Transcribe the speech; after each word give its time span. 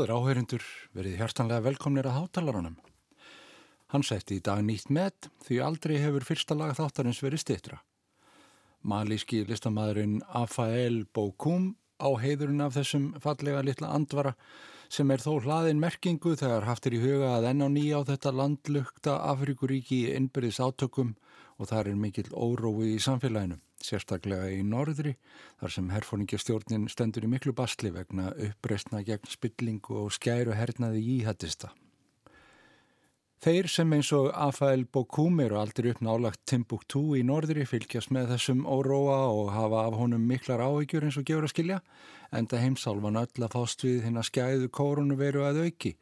Góður 0.00 0.14
áhörindur, 0.16 0.62
verið 0.96 1.18
hjartanlega 1.20 1.60
velkomnir 1.60 2.06
að 2.08 2.14
hátalarunum. 2.16 2.76
Hann 3.92 4.04
setti 4.08 4.38
í 4.38 4.40
dag 4.40 4.62
nýtt 4.64 4.88
með 4.88 5.28
því 5.44 5.58
aldrei 5.60 5.98
hefur 6.00 6.24
fyrsta 6.24 6.56
lag 6.56 6.72
þáttarins 6.78 7.20
verið 7.20 7.42
stittra. 7.42 7.76
Malíski 8.80 9.42
listamæðurinn 9.44 10.22
Afael 10.40 11.02
Bokum 11.12 11.74
á 12.00 12.16
heiðurinn 12.16 12.64
af 12.64 12.78
þessum 12.78 13.10
fallega 13.20 13.60
litla 13.60 13.92
andvara 13.92 14.32
sem 14.88 15.12
er 15.12 15.20
þó 15.20 15.34
hlaðin 15.44 15.84
merkingu 15.84 16.32
þegar 16.32 16.70
haftir 16.70 16.96
í 16.96 17.04
huga 17.04 17.34
að 17.34 17.50
enn 17.52 17.60
á 17.60 17.68
nýja 17.68 18.00
á 18.00 18.08
þetta 18.14 18.32
landlugta 18.40 19.20
Afrikuríki 19.34 20.06
í 20.06 20.14
innbyrðis 20.16 20.64
átökum 20.64 21.12
og 21.60 21.74
þar 21.74 21.92
er 21.92 22.00
mikill 22.06 22.30
órói 22.32 22.94
í 22.94 23.02
samfélaginu 23.04 23.60
sérstaklega 23.84 24.48
í 24.52 24.62
norðri 24.66 25.16
þar 25.60 25.74
sem 25.76 25.92
herfóningastjórnin 25.92 26.88
stendur 26.92 27.26
í 27.26 27.30
miklu 27.32 27.54
basli 27.56 27.92
vegna 27.94 28.30
uppreistna 28.48 29.04
gegn 29.06 29.30
spillingu 29.30 29.96
og 30.04 30.12
skæru 30.16 30.56
hernaði 30.56 31.04
í 31.16 31.20
hættista. 31.26 31.72
Þeir 33.40 33.70
sem 33.72 33.92
eins 33.96 34.10
og 34.12 34.26
Afael 34.36 34.82
Bokum 34.84 35.38
eru 35.40 35.56
aldrei 35.56 35.94
uppnálagt 35.94 36.42
Timbuktu 36.50 37.00
í 37.16 37.22
norðri 37.24 37.64
fylgjast 37.64 38.12
með 38.12 38.34
þessum 38.34 38.66
óróa 38.68 39.22
og 39.32 39.48
hafa 39.54 39.86
af 39.88 39.96
honum 39.96 40.26
miklar 40.28 40.60
áhyggjur 40.60 41.06
eins 41.08 41.16
og 41.16 41.24
gefur 41.30 41.46
að 41.48 41.54
skilja 41.54 41.78
enda 42.36 42.60
heimsálvan 42.60 43.16
öll 43.22 43.46
að 43.46 43.54
fást 43.56 43.86
við 43.86 44.04
hinn 44.04 44.20
að 44.20 44.28
skæðu 44.28 44.68
kórunu 44.76 45.16
veru 45.16 45.46
að 45.48 45.62
auki 45.64 45.94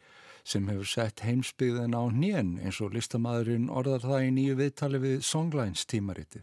sem 0.42 0.66
hefur 0.66 0.90
sett 0.90 1.23
heimsbyggðin 1.23 1.95
á 1.95 2.02
nén 2.10 2.57
eins 2.59 2.82
og 2.82 2.98
listamæðurinn 2.98 3.70
orðar 3.70 4.02
það 4.02 4.26
í 4.26 4.35
nýju 4.35 4.59
viðtali 4.65 5.04
við 5.07 5.18
Songlines 5.30 5.87
tímaritið. 5.87 6.42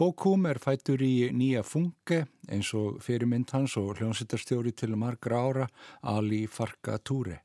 Bókum 0.00 0.46
er 0.48 0.56
fættur 0.56 1.02
í 1.04 1.28
nýja 1.36 1.60
funke 1.60 2.22
eins 2.48 2.70
og 2.72 3.02
fyrirmynd 3.04 3.50
hans 3.52 3.74
og 3.76 3.98
hljónsittarstjóri 3.98 4.70
til 4.72 4.94
margra 4.96 5.40
ára 5.44 5.66
Ali 6.00 6.46
Farka 6.48 6.94
Túre. 7.04 7.42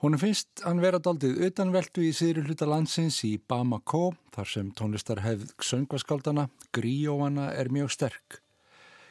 Hún 0.00 0.16
finnst 0.16 0.62
hann 0.64 0.78
vera 0.80 0.96
daldið 0.96 1.42
utanveldu 1.50 2.06
í 2.08 2.14
síðri 2.16 2.46
hluta 2.46 2.64
landsins 2.64 3.18
í 3.28 3.34
Bamako 3.36 4.14
þar 4.32 4.48
sem 4.48 4.70
tónlistarhefð 4.78 5.50
söngvaskaldana, 5.60 6.46
gríóana 6.72 7.50
er 7.52 7.68
mjög 7.68 7.92
sterk. 7.98 8.38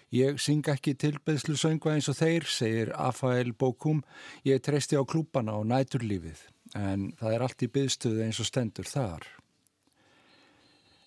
Ég 0.09 0.41
syng 0.41 0.65
ekki 0.65 0.95
tilbeðslu 0.97 1.59
söngva 1.61 1.93
eins 1.93 2.09
og 2.09 2.17
þeir, 2.17 2.47
segir 2.49 2.93
Afael 2.97 3.53
Bókum, 3.53 4.01
ég 4.49 4.65
treysti 4.65 4.97
á 4.97 5.05
klúpana 5.05 5.59
og 5.61 5.69
næturlífið 5.69 6.41
en 6.73 7.11
það 7.21 7.37
er 7.37 7.45
allt 7.45 7.67
í 7.67 7.69
byðstöðu 7.77 8.25
eins 8.25 8.41
og 8.41 8.49
stendur 8.49 8.89
þar. 8.89 9.29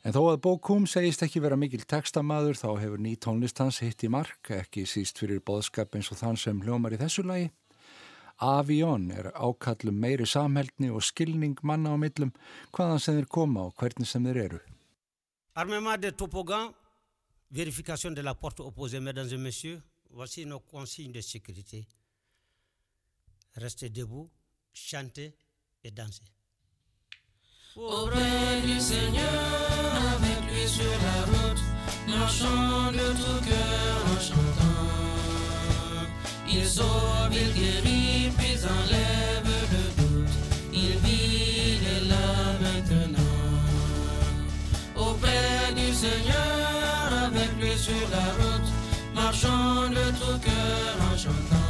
En 0.02 0.10
þó 0.10 0.32
að 0.32 0.40
Bókum 0.42 0.86
segist 0.90 1.22
ekki 1.22 1.40
vera 1.44 1.54
mikil 1.54 1.84
textamaður 1.86 2.58
þá 2.58 2.68
hefur 2.82 3.02
ný 3.04 3.12
tónlistans 3.22 3.78
hitt 3.84 4.02
í 4.02 4.08
mark, 4.10 4.50
ekki 4.50 4.82
síst 4.82 5.20
fyrir 5.22 5.38
boðskap 5.46 5.94
eins 5.94 6.10
og 6.10 6.18
þann 6.18 6.38
sem 6.42 6.62
hljómar 6.64 6.96
í 6.96 6.98
þessu 6.98 7.22
lagi. 7.22 7.52
Avion 8.42 9.06
er 9.14 9.30
ákallum 9.30 10.00
meiri 10.02 10.26
samhældni 10.26 10.90
og 10.90 11.04
skilning 11.06 11.54
manna 11.62 11.94
á 11.94 11.96
millum 12.02 12.32
hvaðan 12.74 12.98
sem 13.04 13.20
þeir 13.20 13.30
koma 13.30 13.68
og 13.68 13.78
hvernig 13.78 14.10
sem 14.10 14.26
þeir 14.26 14.42
eru. 14.48 14.60
Armement 15.54 16.02
de 16.02 16.10
topogan, 16.10 16.72
vérification 17.54 18.14
de 18.14 18.26
la 18.26 18.34
porte 18.34 18.66
opposée, 18.66 18.98
mesdames 18.98 19.32
et 19.32 19.38
messieurs, 19.38 19.82
voici 20.10 20.44
nos 20.44 20.62
consignes 20.66 21.12
de 21.12 21.22
sécurité. 21.22 21.86
Restez 23.54 23.90
debout, 23.90 24.30
chantez 24.72 25.32
et 25.84 25.94
dansez. 25.94 26.41
Auprès 27.74 28.60
du 28.66 28.78
Seigneur, 28.78 29.24
avec 30.14 30.52
lui 30.52 30.68
sur 30.68 30.84
la 30.84 31.24
route, 31.24 31.62
marchons 32.06 32.92
de 32.92 33.12
tout 33.16 33.40
cœur 33.48 33.96
en 34.12 34.20
chantant. 34.20 34.92
Il 36.46 36.66
sauve, 36.66 37.32
il 37.32 37.50
guérit, 37.54 38.30
puis 38.36 38.58
enlève 38.66 39.48
le 39.72 40.02
doute. 40.02 40.34
Il 40.70 40.98
vit, 40.98 41.78
il 41.78 41.86
est 41.96 42.08
là 42.10 42.58
maintenant. 42.60 43.40
Auprès 44.94 45.72
du 45.74 45.94
Seigneur, 45.94 47.24
avec 47.24 47.50
lui 47.58 47.78
sur 47.78 48.06
la 48.10 48.26
route, 48.36 48.70
marchons 49.14 49.88
de 49.88 50.10
tout 50.20 50.38
cœur 50.40 50.94
en 51.10 51.16
chantant. 51.16 51.62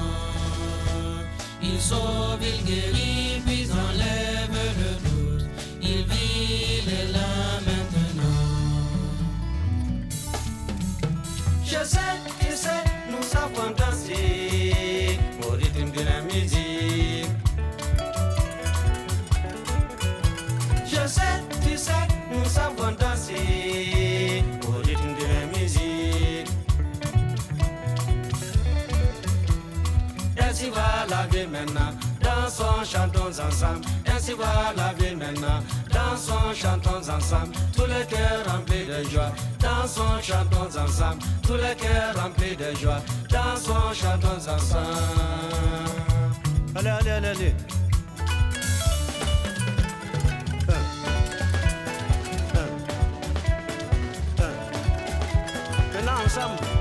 Il 1.62 1.80
sauve, 1.80 2.40
il 2.42 2.64
guérit, 2.64 3.40
puis 3.46 3.61
Je 11.72 11.82
sais, 11.86 11.98
tu 12.38 12.54
sais, 12.54 12.84
nous 13.10 13.22
savons 13.22 13.70
danser 13.74 15.18
au 15.42 15.52
rythme 15.52 15.90
de 15.90 16.02
la 16.04 16.20
musique. 16.20 17.30
Je 20.84 21.06
sais, 21.08 21.22
tu 21.64 21.78
sais, 21.78 21.92
nous 22.30 22.44
savons 22.44 22.92
danser 23.00 24.44
au 24.68 24.82
rythme 24.86 25.14
de 25.18 25.24
la 25.32 25.58
musique. 25.58 26.50
Ainsi 30.38 30.68
va 30.68 31.06
la 31.08 31.26
vie 31.28 31.46
maintenant, 31.46 31.92
dansons, 32.52 32.84
chantons 32.84 33.40
ensemble. 33.40 33.86
Ainsi 34.06 34.32
va 34.32 34.72
la 34.76 34.92
vie 34.92 35.14
maintenant, 35.14 35.62
dansons, 35.90 36.54
chantons 36.54 37.08
ensemble. 37.08 37.54
Tous 37.74 37.86
les 37.86 38.04
cœurs 38.06 38.44
remplis 38.46 38.84
de 38.84 39.08
joie, 39.08 39.32
dansons, 39.58 40.20
chantons 40.22 40.78
ensemble. 40.78 41.22
Tous 41.42 41.54
les 41.54 41.74
cœurs 41.76 42.14
remplis 42.16 42.56
de 42.56 42.76
joie, 42.76 43.00
dansons, 43.30 43.92
chantons 43.94 44.48
ensemble. 44.48 44.86
Allez, 46.74 46.88
allez, 46.88 47.10
allez, 47.10 47.28
allez. 47.28 47.54
Maintenant 55.94 56.24
ensemble. 56.24 56.71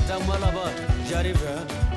Yatan 0.00 0.22
malaba, 0.26 0.72
jarife. 1.10 1.89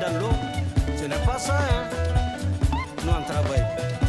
Dans 0.00 0.18
l'eau, 0.18 0.32
ce 0.96 1.04
n'est 1.04 1.26
pas 1.26 1.38
ça, 1.38 1.58
hein. 1.58 1.88
Nous, 3.04 3.12
on 3.12 3.22
travaille. 3.22 3.99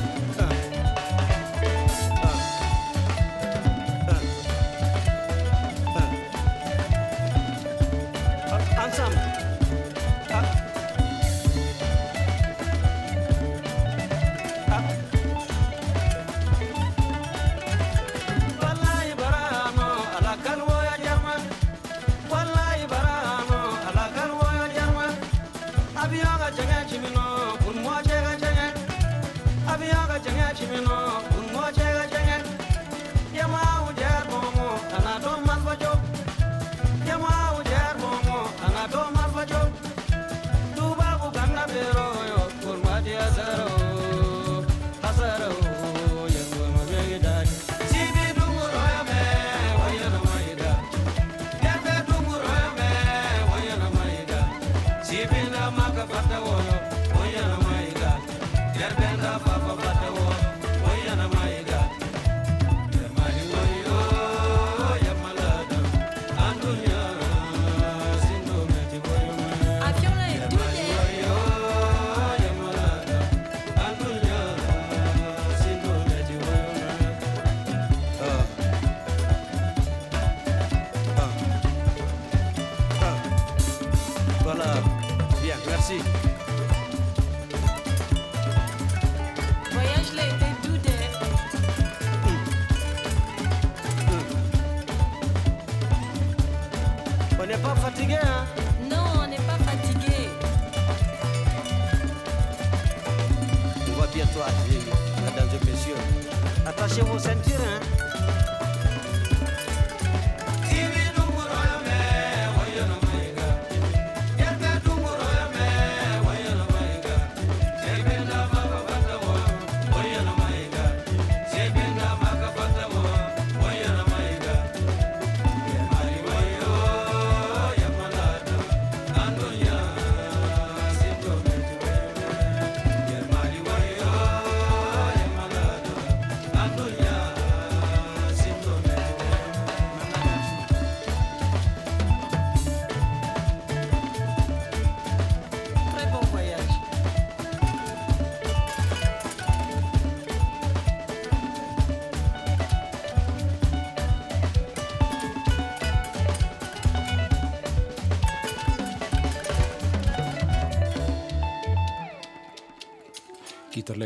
She 106.93 107.01
was 107.03 107.25
in 107.25 107.41
Turin. 107.43 108.00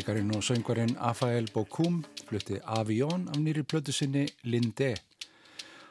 Gítarleikarin 0.06 0.36
og 0.38 0.44
söngvarinn 0.44 0.98
Afael 1.02 1.48
Bokum 1.54 2.04
flutti 2.28 2.60
Avión 2.62 3.28
af 3.28 3.38
nýri 3.42 3.64
plötu 3.64 3.92
sinni 3.92 4.28
Linde. 4.44 4.94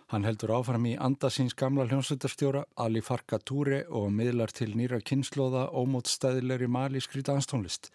Hann 0.07 0.23
heldur 0.25 0.53
áfram 0.55 0.87
í 0.87 0.93
andasins 1.03 1.55
gamla 1.55 1.83
hljómsveitarstjóra 1.89 2.63
Ali 2.77 3.01
Farka 3.03 3.41
Túre 3.43 3.81
og 3.91 4.13
miðlar 4.15 4.55
til 4.55 4.77
nýra 4.79 5.01
kynnslóða 5.03 5.65
ómótstæðilegri 5.75 6.71
malískri 6.71 7.25
danstónlist. 7.27 7.91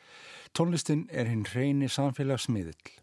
Tónlistin 0.52 1.08
er 1.10 1.32
hinn 1.32 1.48
reyni 1.54 1.88
samfélagsmiðill. 1.88 3.00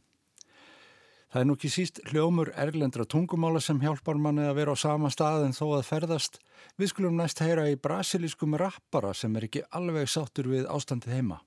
Það 1.32 1.40
er 1.40 1.48
nú 1.48 1.56
ekki 1.56 1.72
síst 1.72 2.04
hljómur 2.12 2.52
erlendra 2.52 3.08
tungumála 3.08 3.64
sem 3.64 3.80
hjálpar 3.80 4.20
manni 4.20 4.44
að 4.44 4.60
vera 4.60 4.76
á 4.76 4.84
sama 4.84 5.08
stað 5.08 5.48
en 5.48 5.56
þó 5.56 5.78
að 5.78 5.88
ferðast. 5.88 6.40
Við 6.76 6.92
skulum 6.92 7.16
næst 7.16 7.40
heyra 7.40 7.64
í 7.72 7.80
brasilískum 7.80 8.60
rappara 8.60 9.16
sem 9.16 9.36
er 9.36 9.48
ekki 9.48 9.64
alveg 9.72 10.04
sáttur 10.04 10.52
við 10.52 10.68
ástandið 10.68 11.16
heima. 11.16 11.40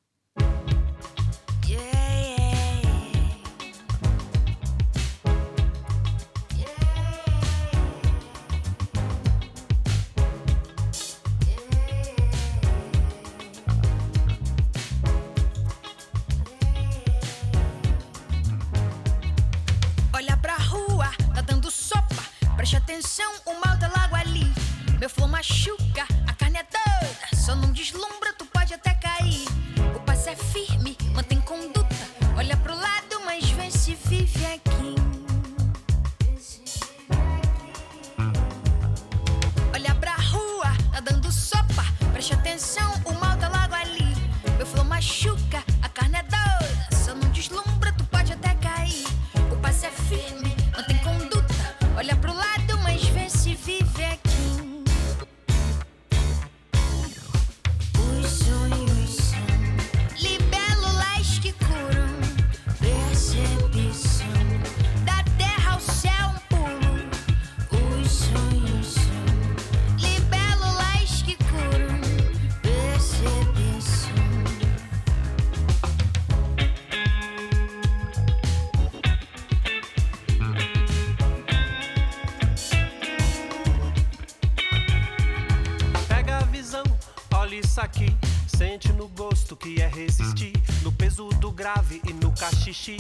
Xixi. 92.59 92.97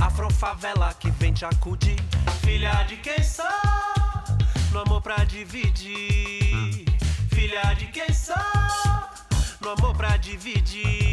Afrofavela 0.00 0.94
que 0.94 1.10
vem 1.10 1.32
te 1.32 1.44
acudir. 1.44 1.96
Filha 2.40 2.82
de 2.84 2.96
quem 2.96 3.22
sou? 3.22 3.44
No 4.72 4.80
amor 4.80 5.02
pra 5.02 5.24
dividir. 5.24 6.86
Filha 7.30 7.74
de 7.74 7.86
quem 7.86 8.12
sou? 8.12 8.34
No 9.60 9.70
amor 9.70 9.94
pra 9.94 10.16
dividir. 10.16 11.11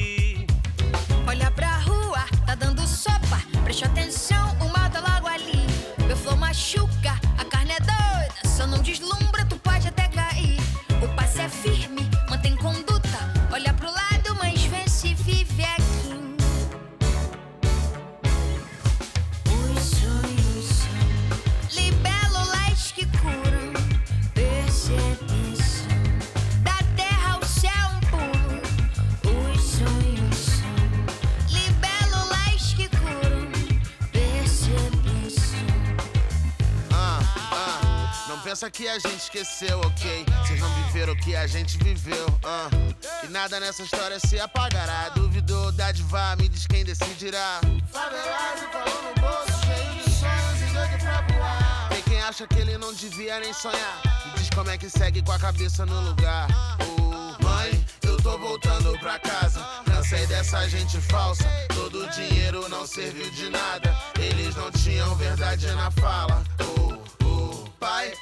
Esqueceu, 39.29 39.79
ok? 39.81 40.25
Vocês 40.41 40.59
não 40.59 40.69
viveram 40.83 41.13
o 41.13 41.15
que 41.15 41.35
a 41.35 41.45
gente 41.45 41.77
viveu, 41.77 42.25
uh. 42.27 43.23
E 43.23 43.27
nada 43.27 43.59
nessa 43.59 43.83
história 43.83 44.19
se 44.19 44.39
apagará. 44.39 45.09
Duvidou, 45.09 45.71
dádiva, 45.71 46.35
me 46.37 46.49
diz 46.49 46.65
quem 46.65 46.83
decidirá. 46.83 47.61
Favelado, 47.91 48.67
calor 48.71 49.03
no 49.03 49.21
bolso, 49.21 49.65
cheio 49.65 50.03
de 50.03 50.09
sonhos 50.09 50.61
e 50.61 50.73
doido 50.73 51.03
pra 51.03 51.21
voar. 51.21 51.89
Tem 51.89 52.01
quem 52.01 52.21
acha 52.21 52.47
que 52.47 52.57
ele 52.57 52.77
não 52.79 52.91
devia 52.91 53.39
nem 53.39 53.53
sonhar. 53.53 54.01
Me 54.25 54.31
diz 54.39 54.49
como 54.49 54.71
é 54.71 54.77
que 54.77 54.89
segue 54.89 55.21
com 55.21 55.31
a 55.31 55.39
cabeça 55.39 55.85
no 55.85 56.01
lugar. 56.01 56.47
Uh, 56.81 57.43
mãe, 57.43 57.85
eu 58.01 58.17
tô 58.17 58.35
voltando 58.37 58.97
pra 58.99 59.19
casa. 59.19 59.63
Cansei 59.85 60.25
dessa 60.25 60.67
gente 60.67 60.99
falsa. 61.01 61.45
Todo 61.75 62.03
o 62.03 62.09
dinheiro 62.09 62.67
não 62.67 62.87
serviu 62.87 63.29
de 63.29 63.47
nada. 63.49 63.95
Eles 64.19 64.55
não 64.55 64.71
tinham 64.71 65.13
verdade 65.15 65.67
na 65.67 65.91
fala. 65.91 66.43
Uh, 66.61 66.88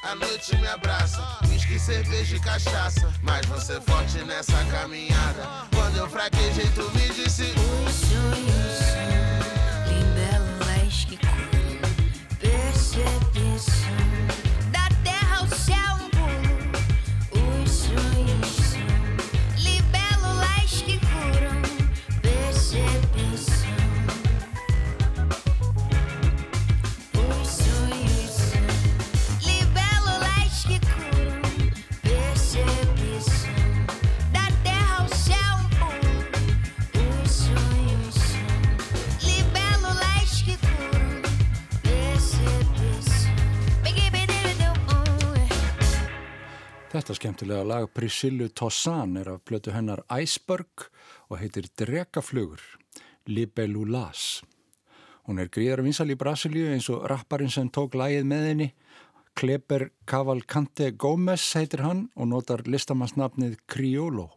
a 0.08 0.16
noite 0.16 0.56
me 0.56 0.68
abraça. 0.68 1.22
Whisky, 1.50 1.78
cerveja 1.78 2.38
e 2.38 2.40
cachaça. 2.40 3.14
Mas 3.22 3.46
você 3.46 3.74
é 3.74 3.82
forte 3.82 4.20
nessa 4.24 4.64
caminhada. 4.66 5.44
Quando 5.76 5.98
eu 5.98 6.10
fraquejei, 6.10 6.70
tu 6.74 6.90
me 6.92 7.10
disse: 7.10 7.44
Os 7.44 7.94
sonhos 7.94 8.78
são 8.88 9.94
libelas 9.94 11.06
que 11.06 11.18
curam 11.18 11.82
percepção. 12.40 13.37
Skemmtilega 47.28 47.64
lag 47.68 47.88
Priscillu 47.92 48.48
Tossan 48.56 49.18
er 49.20 49.28
af 49.28 49.42
blötu 49.44 49.74
hennar 49.76 50.00
Iceberg 50.16 50.86
og 51.28 51.42
heitir 51.42 51.66
Drekaflugur, 51.76 52.62
Libelulas. 53.28 54.44
Hún 55.28 55.42
er 55.44 55.50
gríðar 55.52 55.84
vinsal 55.84 56.08
í 56.14 56.16
Brasilíu 56.16 56.70
eins 56.72 56.88
og 56.88 57.04
rapparinn 57.12 57.52
sem 57.52 57.68
tók 57.68 57.98
lagið 58.00 58.30
með 58.32 58.46
henni. 58.48 58.70
Kleber 59.36 59.90
Cavalcante 60.08 60.94
Gómez 60.96 61.50
heitir 61.60 61.84
hann 61.84 62.06
og 62.16 62.32
notar 62.32 62.64
listamannsnafnið 62.64 63.60
Criollo. 63.68 64.30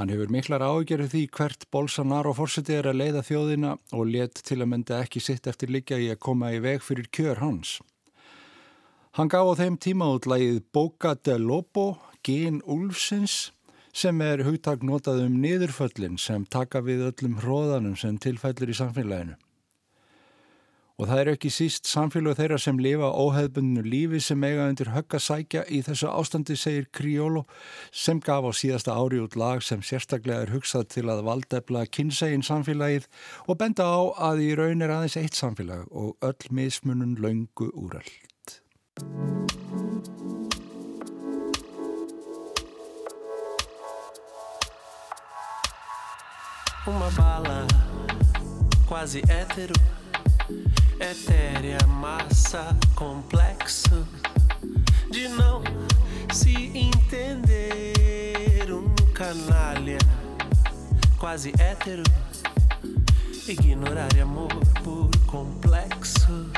Hann 0.00 0.08
hefur 0.08 0.32
miklar 0.32 0.64
ágjörðu 0.64 1.10
því 1.12 1.26
hvert 1.36 1.68
Bolsonaro 1.68 2.32
fórseti 2.32 2.78
er 2.80 2.88
að 2.88 3.02
leiða 3.02 3.26
þjóðina 3.28 3.76
og 3.92 4.08
let 4.08 4.40
til 4.40 4.62
að 4.62 4.72
mynda 4.72 5.04
ekki 5.04 5.20
sitt 5.20 5.52
eftir 5.52 5.68
liggja 5.68 6.00
í 6.00 6.08
að 6.08 6.22
koma 6.24 6.54
í 6.56 6.64
veg 6.64 6.80
fyrir 6.80 7.12
kjör 7.12 7.44
hans. 7.44 7.76
Hann 9.18 9.26
gaf 9.26 9.42
á 9.42 9.58
þeim 9.58 9.74
tíma 9.74 10.06
út 10.14 10.26
lagið 10.30 10.60
Boca 10.70 11.16
de 11.18 11.34
Lobo, 11.34 11.96
Gín 12.22 12.60
Úlfsins, 12.62 13.50
sem 13.90 14.20
er 14.22 14.44
hugtak 14.46 14.84
notað 14.86 15.24
um 15.24 15.40
niðurföllin 15.42 16.14
sem 16.14 16.44
taka 16.46 16.78
við 16.86 17.08
öllum 17.08 17.40
hróðanum 17.42 17.96
sem 17.98 18.20
tilfællir 18.22 18.70
í 18.70 18.76
samfélaginu. 18.78 19.34
Og 21.00 21.10
það 21.10 21.24
er 21.24 21.32
ekki 21.32 21.50
síst 21.50 21.90
samfélag 21.90 22.38
þeirra 22.38 22.60
sem 22.62 22.78
lifa 22.78 23.10
óheðbundinu 23.10 23.82
lífi 23.82 24.22
sem 24.22 24.46
eiga 24.46 24.70
undir 24.70 24.92
högg 24.94 25.18
að 25.18 25.26
sækja 25.26 25.66
í 25.66 25.82
þessu 25.82 26.14
ástandi, 26.14 26.54
segir 26.54 26.86
Criollo, 26.94 27.48
sem 27.90 28.22
gaf 28.22 28.46
á 28.46 28.52
síðasta 28.54 28.94
ári 28.94 29.18
út 29.24 29.34
lag 29.34 29.66
sem 29.66 29.82
sérstaklega 29.82 30.46
er 30.46 30.54
hugsað 30.54 30.86
til 30.94 31.08
að 31.10 31.26
valdefla 31.26 31.88
kynsegin 31.90 32.46
samfélagið 32.46 33.10
og 33.48 33.58
benda 33.58 33.90
á 33.90 34.30
að 34.30 34.46
í 34.46 34.50
raun 34.60 34.86
er 34.86 34.98
aðeins 35.00 35.18
eitt 35.18 35.40
samfélag 35.40 35.88
og 35.90 36.14
öll 36.22 36.52
mismunun 36.54 37.18
laungu 37.18 37.72
úrall. 37.74 38.20
Uma 46.86 47.10
bala 47.10 47.66
quase 48.86 49.22
hétero, 49.28 49.74
etérea, 50.98 51.78
massa, 51.86 52.76
complexo 52.96 54.06
de 55.10 55.28
não 55.28 55.62
se 56.32 56.76
entender. 56.76 58.72
Um 58.72 58.94
canalha 59.12 59.98
quase 61.18 61.52
hétero, 61.58 62.02
ignorar 63.46 64.08
amor 64.20 64.48
por 64.82 65.10
complexo 65.26 66.50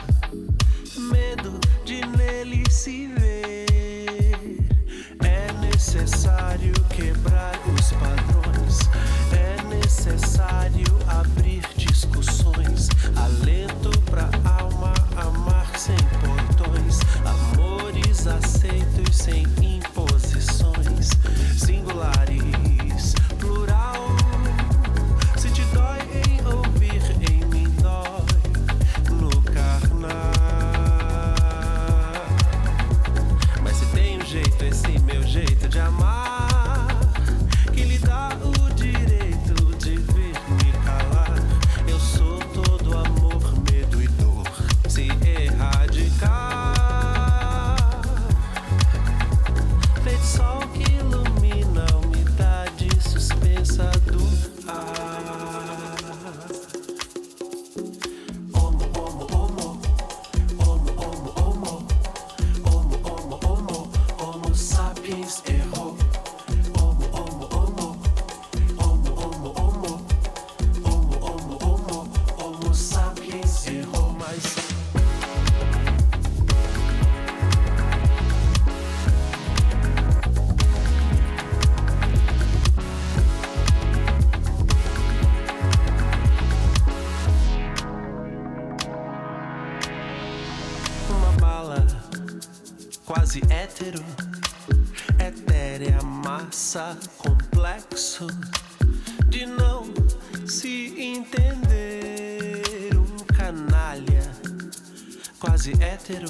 quase 105.63 105.73
hétero, 105.81 106.27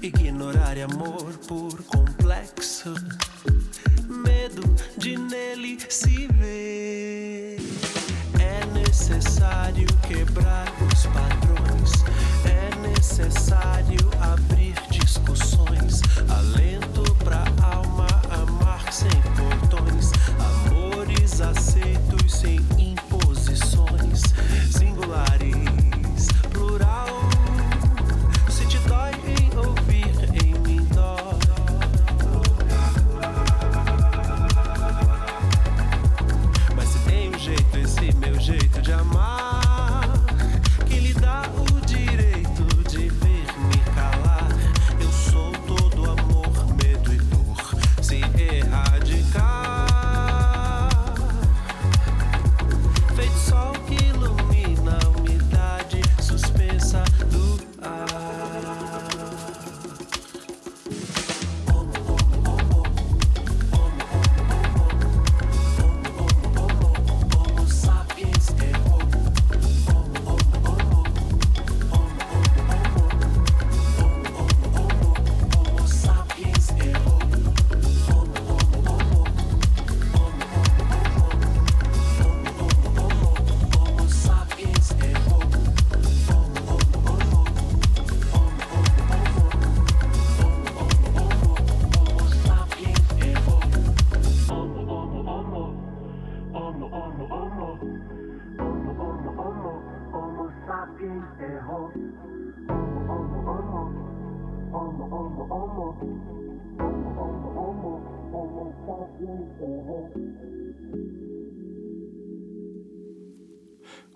ignorar 0.00 0.78
amor 0.78 1.36
por 1.48 1.82
complexo, 1.82 2.94
medo 4.08 4.62
de 4.96 5.16
nele 5.16 5.78
se 5.88 6.28
ver. 6.28 7.58
É 8.38 8.64
necessário 8.72 9.88
quebrar 10.06 10.72
os 10.92 11.06
padrões. 11.06 11.92
É 12.44 12.88
necessário 12.88 14.08
abrir 14.20 14.57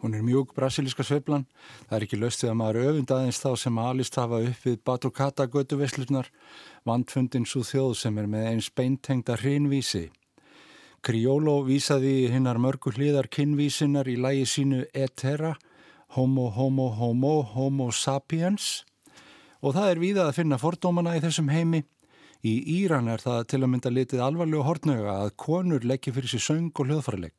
Hún 0.02 0.16
er 0.18 0.22
mjúk 0.26 0.50
brasilíska 0.56 1.04
sveiflan. 1.06 1.44
Það 1.86 1.96
er 1.96 2.04
ekki 2.08 2.18
löst 2.18 2.40
þegar 2.42 2.56
maður 2.58 2.86
öfund 2.88 3.12
aðeins 3.14 3.38
þá 3.38 3.50
sem 3.62 3.76
alist 3.78 4.16
hafa 4.18 4.40
upp 4.42 4.64
við 4.66 4.80
Batucata 4.82 5.46
göduveslunar, 5.46 6.26
vandfundin 6.82 7.46
svo 7.46 7.62
þjóð 7.62 7.92
sem 8.00 8.18
er 8.18 8.26
með 8.32 8.48
eins 8.48 8.70
beintengda 8.74 9.36
hrinvísi. 9.38 10.08
Criollo 11.06 11.60
vísaði 11.66 12.32
hinnar 12.34 12.58
mörgu 12.58 12.90
hliðar 12.96 13.30
kinnvísinar 13.30 14.10
í 14.10 14.16
lægi 14.18 14.48
sínu 14.50 14.82
Etera, 14.90 15.54
Homo, 16.18 16.48
Homo, 16.50 16.88
Homo, 16.98 17.36
Homo 17.54 17.88
sapiens 17.94 18.82
og 19.62 19.76
það 19.76 19.88
er 19.92 20.02
víða 20.02 20.26
að 20.26 20.36
finna 20.40 20.58
fordómana 20.58 21.14
í 21.14 21.22
þessum 21.22 21.50
heimi. 21.54 21.84
Í 22.42 22.56
Íran 22.82 23.06
er 23.06 23.22
það 23.22 23.44
til 23.54 23.62
að 23.62 23.70
mynda 23.70 23.94
litið 23.94 24.26
alvarlega 24.26 24.66
hortnöga 24.66 25.14
að 25.22 25.34
konur 25.38 25.86
leggja 25.86 26.14
fyrir 26.14 26.34
sér 26.34 26.42
söng 26.42 26.72
og 26.74 26.90
hljóðfærileik. 26.90 27.36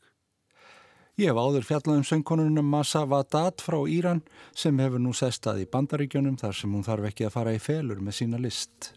Ég 1.13 1.29
hef 1.29 1.37
áður 1.37 1.65
fjallað 1.67 1.97
um 1.99 2.05
söngkonunum 2.09 2.69
Masa 2.73 3.03
Vadat 3.05 3.61
frá 3.61 3.75
Íran 3.85 4.23
sem 4.57 4.79
hefur 4.81 4.97
nú 4.97 5.11
sestað 5.13 5.59
í 5.61 5.67
bandaríkjunum 5.69 6.39
þar 6.41 6.55
sem 6.57 6.71
hún 6.73 6.85
þarf 6.87 7.05
ekki 7.11 7.27
að 7.27 7.35
fara 7.35 7.53
í 7.53 7.59
felur 7.61 7.99
með 8.01 8.15
sína 8.17 8.39
list. 8.41 8.87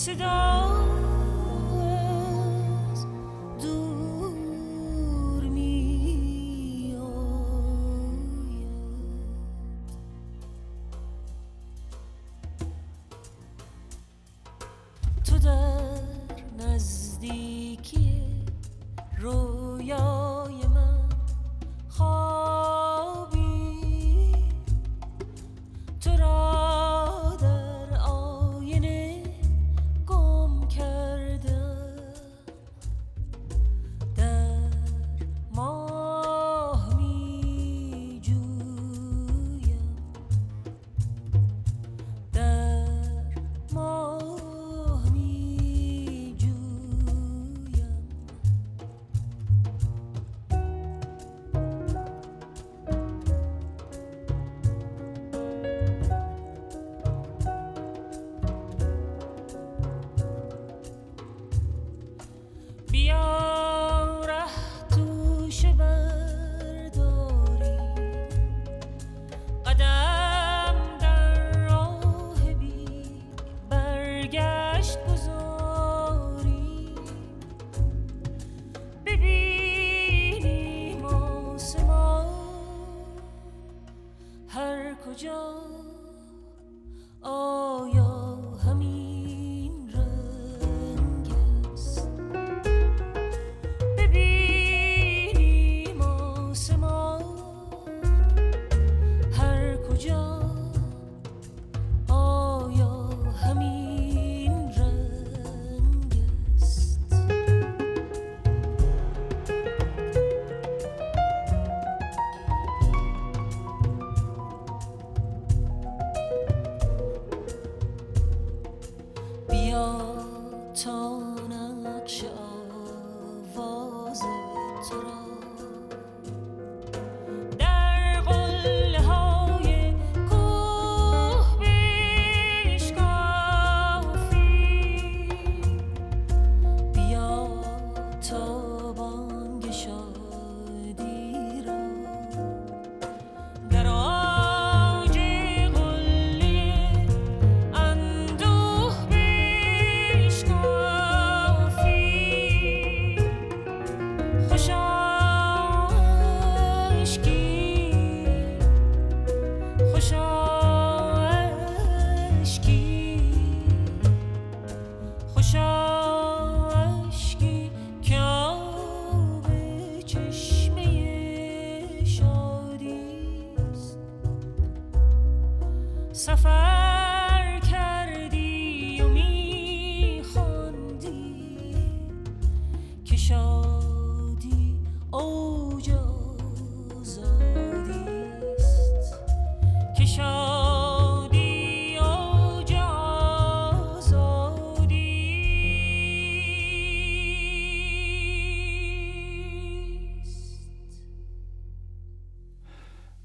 should 0.00 0.22
all 0.22 0.99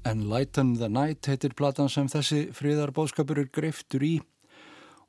Enlighten 0.06 0.76
the 0.78 0.86
Night 0.88 1.26
heitir 1.26 1.54
platan 1.58 1.88
sem 1.90 2.06
þessi 2.06 2.44
friðarbóðskapur 2.54 3.40
er 3.42 3.48
greiftur 3.50 4.04
í 4.06 4.12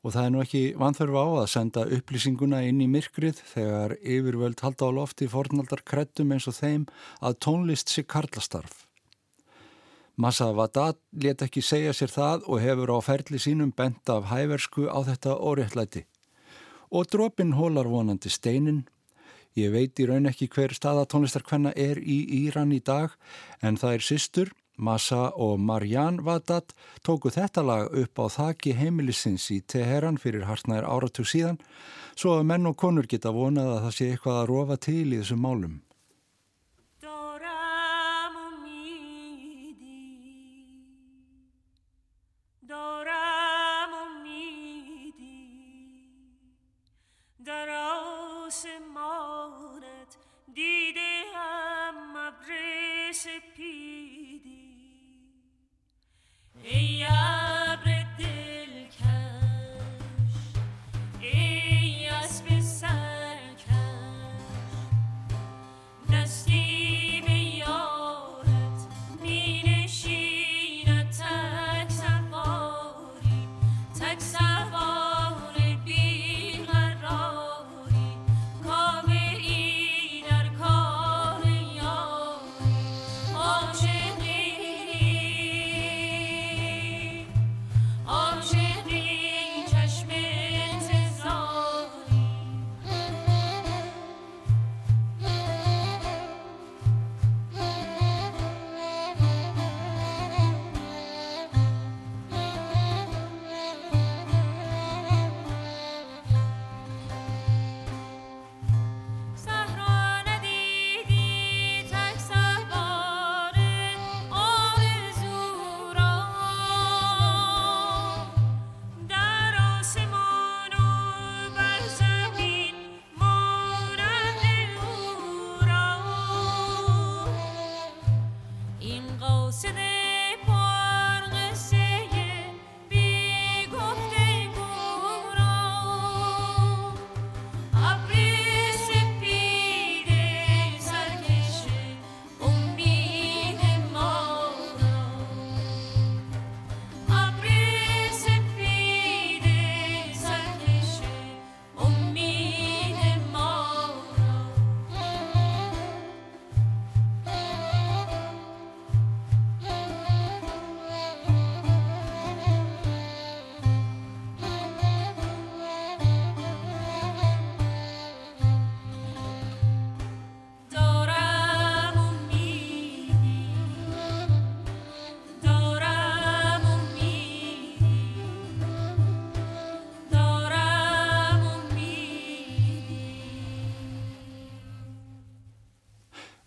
og 0.02 0.14
það 0.16 0.24
er 0.24 0.34
nú 0.34 0.42
ekki 0.42 0.62
vanþörf 0.80 1.18
á 1.22 1.26
að 1.44 1.50
senda 1.52 1.84
upplýsinguna 1.98 2.64
inn 2.66 2.82
í 2.82 2.88
myrkrið 2.90 3.44
þegar 3.52 3.94
yfirvöld 4.02 4.64
halda 4.66 4.90
á 4.90 4.98
lofti 4.98 5.30
fornaldar 5.30 5.84
kreddum 5.86 6.34
eins 6.34 6.50
og 6.50 6.58
þeim 6.58 6.90
að 7.22 7.38
tónlist 7.46 7.94
sé 7.94 8.08
karlastarf. 8.10 8.88
Massa 10.18 10.50
Vadat 10.58 10.98
let 11.14 11.46
ekki 11.46 11.62
segja 11.62 11.94
sér 11.94 12.14
það 12.18 12.50
og 12.50 12.62
hefur 12.66 12.98
á 12.98 13.00
ferli 13.06 13.42
sínum 13.42 13.74
bent 13.78 14.10
af 14.10 14.32
hæversku 14.32 14.90
á 14.90 14.98
þetta 15.06 15.38
óréttlæti. 15.38 16.08
Og 16.90 17.06
dropin 17.06 17.54
hólar 17.54 17.86
vonandi 17.86 18.34
steinin. 18.34 18.88
Ég 19.54 19.74
veit 19.74 20.00
í 20.02 20.08
raun 20.10 20.26
ekki 20.30 20.50
hver 20.50 20.74
staða 20.74 21.06
tónlistarkvenna 21.06 21.76
er 21.78 22.02
í 22.02 22.24
Íran 22.46 22.74
í 22.74 22.82
dag 22.82 23.14
en 23.62 23.78
það 23.78 24.00
er 24.00 24.10
systur 24.14 24.58
Massa 24.78 25.32
og 25.34 25.58
Marjan 25.60 26.20
Vadat 26.26 26.76
tóku 27.02 27.32
þetta 27.34 27.64
lag 27.66 27.96
upp 27.98 28.22
á 28.22 28.26
þakki 28.30 28.76
heimilisins 28.78 29.50
í 29.50 29.60
Teheran 29.66 30.20
fyrir 30.22 30.46
hartnær 30.46 30.86
áratug 30.86 31.26
síðan 31.26 31.58
svo 32.14 32.38
að 32.38 32.48
menn 32.52 32.70
og 32.70 32.78
konur 32.78 33.10
geta 33.10 33.34
vonað 33.34 33.74
að 33.74 33.84
það 33.88 33.98
sé 33.98 34.10
eitthvað 34.12 34.40
að 34.42 34.50
rofa 34.54 34.78
til 34.88 35.04
í 35.10 35.20
þessum 35.22 35.42
málum. 35.42 35.76
Darás 47.48 48.62
sem 48.62 48.98
árat 49.00 50.18
dí 50.52 50.87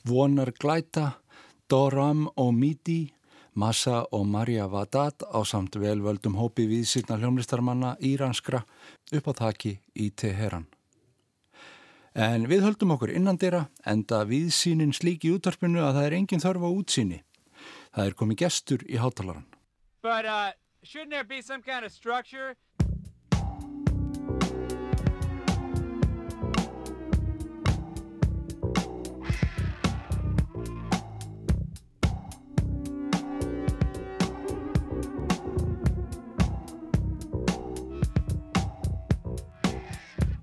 Vonar 0.08 0.52
glæta, 0.56 1.20
Doram 1.68 2.26
og 2.36 2.54
Midi, 2.54 3.12
Massa 3.54 4.04
og 4.12 4.26
Marja 4.26 4.66
Vadat 4.66 5.22
á 5.28 5.44
samt 5.44 5.76
velvöldum 5.76 6.38
hópi 6.38 6.64
viðsýrna 6.70 7.18
hljómlistarmanna 7.20 7.96
íranskra 8.00 8.62
upp 9.12 9.28
á 9.28 9.32
þaki 9.42 9.74
í 9.94 10.10
Teheran. 10.16 10.64
En 12.14 12.48
við 12.48 12.64
höldum 12.64 12.94
okkur 12.96 13.12
innandira 13.12 13.66
enda 13.86 14.24
viðsýnin 14.24 14.94
slík 14.96 15.26
í 15.28 15.34
útvarpinu 15.36 15.82
að 15.84 15.98
það 15.98 16.06
er 16.06 16.16
engin 16.16 16.42
þörf 16.42 16.64
á 16.64 16.70
útsýni. 16.70 17.20
Það 17.94 18.06
er 18.06 18.16
komið 18.16 18.40
gestur 18.44 18.86
í 18.88 18.96
hátalaran. 18.96 19.46
But 20.02 20.24
uh, 20.24 20.56
shouldn't 20.82 21.10
there 21.10 21.24
be 21.24 21.42
some 21.42 21.62
kind 21.62 21.84
of 21.84 21.92
structure? 21.92 22.56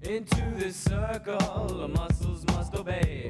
Into 0.08 0.42
this 0.56 0.78
circle, 0.78 1.68
the 1.68 1.90
muscles 1.90 2.46
must 2.54 2.74
obey. 2.74 3.30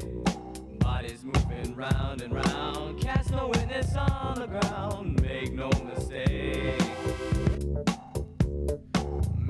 Bodies 0.77 1.23
moving 1.23 1.75
round 1.75 2.21
and 2.21 2.31
round. 2.31 3.01
Cast 3.01 3.31
no 3.31 3.47
witness 3.47 3.95
on 3.95 4.35
the 4.35 4.45
ground. 4.45 5.19
Make 5.19 5.53
no 5.53 5.71
mistake. 5.85 6.79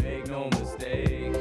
Make 0.01 0.27
no 0.27 0.49
mistake. 0.51 1.35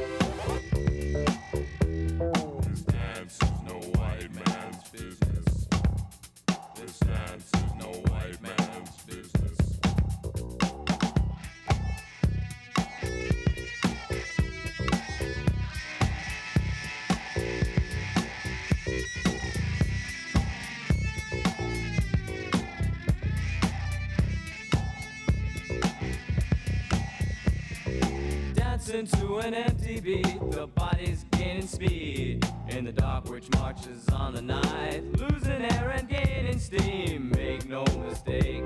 Dancing 28.97 29.19
to 29.19 29.37
an 29.37 29.53
empty 29.53 29.99
beat, 29.99 30.39
the 30.49 30.65
body's 30.73 31.23
gaining 31.33 31.67
speed. 31.67 32.43
In 32.69 32.83
the 32.83 32.91
dark, 32.91 33.29
which 33.29 33.47
marches 33.51 34.09
on 34.09 34.33
the 34.33 34.41
night, 34.41 35.03
losing 35.19 35.61
air 35.71 35.91
and 35.95 36.09
gaining 36.09 36.57
steam. 36.57 37.29
Make 37.29 37.69
no 37.69 37.85
mistake. 38.07 38.63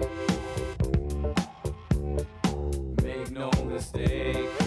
Make 3.03 3.31
no 3.31 3.51
mistake. 3.65 4.60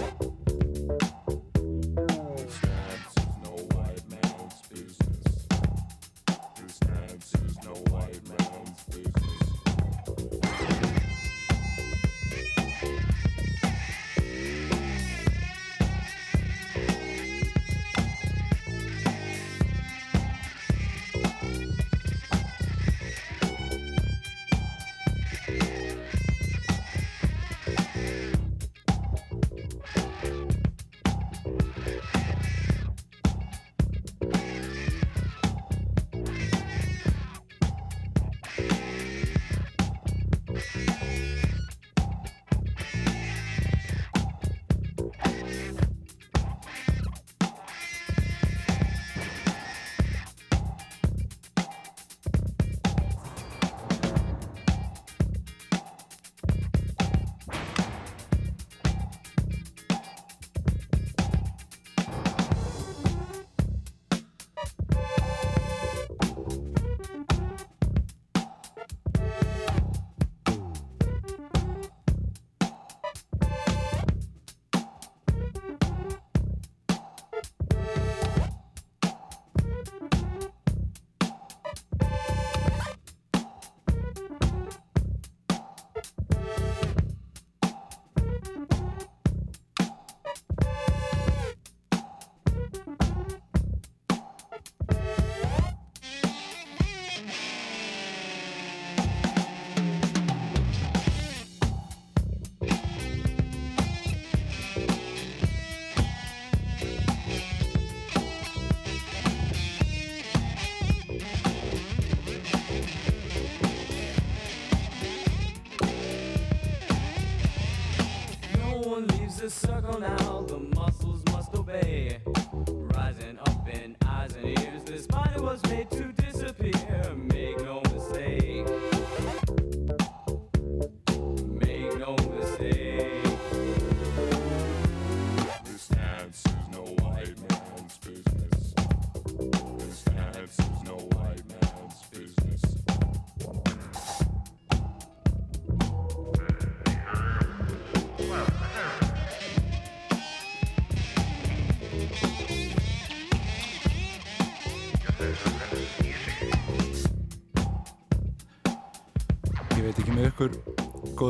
Circle 119.85 120.01
now, 120.01 120.24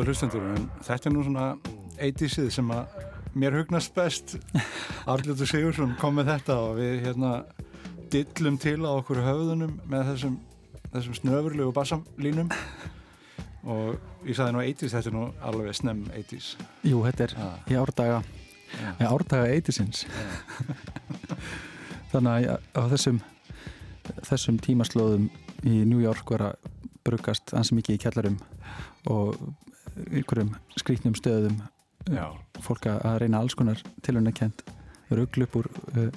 góður 0.04 0.18
hlustendur 0.18 0.42
en 0.52 0.64
þetta 0.84 1.08
er 1.08 1.12
nú 1.14 1.22
svona 1.24 1.44
80-sið 1.96 2.48
sem 2.52 2.72
að 2.74 2.96
mér 3.40 3.54
hugnast 3.56 3.94
best. 3.96 4.34
Arljóttur 5.10 5.48
Sigursson 5.48 5.94
kom 5.96 6.18
með 6.18 6.28
þetta 6.28 6.56
og 6.60 6.74
við 6.76 7.06
hérna 7.06 7.30
dillum 8.12 8.58
til 8.60 8.82
á 8.84 8.92
okkur 8.98 9.22
höfðunum 9.24 9.78
með 9.88 10.10
þessum, 10.10 10.34
þessum 10.92 11.16
snöfurlegu 11.22 11.72
bassamlínum 11.72 12.52
og 13.64 14.28
ég 14.28 14.36
sagði 14.36 14.58
nú 14.58 14.62
80s, 14.66 14.92
þetta 14.98 15.12
er 15.14 15.16
nú 15.16 15.24
alveg 15.40 15.80
snem 15.80 16.04
80s 16.12 16.52
Jú, 16.84 17.00
þetta 17.08 17.24
er 17.24 17.36
Já. 17.38 17.48
í 17.64 17.80
árdaga. 17.80 18.20
Í 19.00 19.08
árdaga 19.08 19.50
eitisins 19.56 20.04
þannig 22.12 22.52
að 22.52 22.70
á 22.76 22.82
þessum 22.92 23.24
þessum 24.20 24.60
tímaslóðum 24.60 25.30
í 25.64 25.80
New 25.88 26.04
York 26.04 26.36
var 26.36 26.50
að 26.52 26.72
brugast 27.08 27.56
ansi 27.56 27.80
mikið 27.80 27.96
í 27.96 28.04
kjallarum 28.04 28.42
og 29.08 29.38
einhverjum 30.10 30.54
skrýtnum 30.78 31.16
stöðum 31.18 31.60
Já. 32.10 32.26
fólk 32.60 32.88
að 32.90 33.18
reyna 33.22 33.40
alls 33.40 33.56
konar 33.56 33.80
tilhörnakent 34.04 34.64
rugl 35.14 35.46
upp 35.46 35.58
úr 35.60 35.68
uh, 35.94 36.08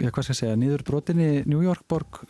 já, 0.00 0.08
hvað 0.10 0.22
skal 0.22 0.34
ég 0.34 0.40
segja, 0.40 0.58
niður 0.60 0.84
brotinni 0.86 1.30
New 1.46 1.62
York 1.64 1.84
borg 1.88 2.22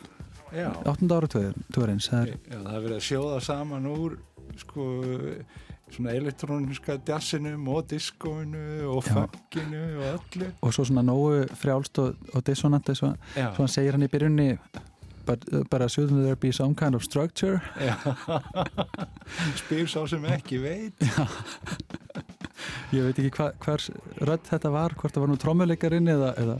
Já. 0.55 0.71
8. 0.87 1.07
ára 1.11 1.27
töðurins 1.27 2.09
það 2.11 2.35
það 2.49 2.73
er 2.73 2.83
verið 2.87 2.97
að 2.97 3.05
sjóða 3.09 3.39
saman 3.43 3.87
úr 3.91 4.17
sko 4.59 4.89
svona 5.93 6.15
elektróniska 6.17 6.97
jazzinum 7.05 7.67
og 7.71 7.85
diskóinu 7.91 8.89
og 8.89 9.05
Já. 9.05 9.13
funkinu 9.13 9.83
og 9.99 10.05
öllu 10.15 10.49
og 10.61 10.75
svo 10.75 10.87
svona 10.87 11.05
nógu 11.05 11.45
frjálst 11.59 12.01
og, 12.03 12.27
og 12.33 12.45
dissonant 12.47 12.89
eins 12.89 13.03
og 13.05 13.15
hann 13.35 13.71
segir 13.71 13.95
hann 13.95 14.07
í 14.07 14.11
byrjunni 14.11 14.49
but, 15.25 15.45
bara 15.69 15.87
shouldn't 15.89 16.23
there 16.23 16.35
be 16.35 16.51
some 16.51 16.75
kind 16.75 16.95
of 16.95 17.03
structure? 17.03 17.61
Spyr 19.59 19.87
sá 19.89 20.05
sem 20.09 20.23
ekki 20.29 20.59
veit. 20.63 21.05
Ég 22.95 23.03
veit 23.03 23.19
ekki 23.19 23.31
hva, 23.35 23.49
hvers 23.65 23.89
rödd 24.25 24.45
þetta 24.47 24.71
var 24.73 24.95
hvort 24.97 25.13
það 25.15 25.25
var 25.25 25.31
nú 25.33 25.37
trommuleikarinn 25.41 26.07
eða, 26.13 26.31
eða, 26.41 26.55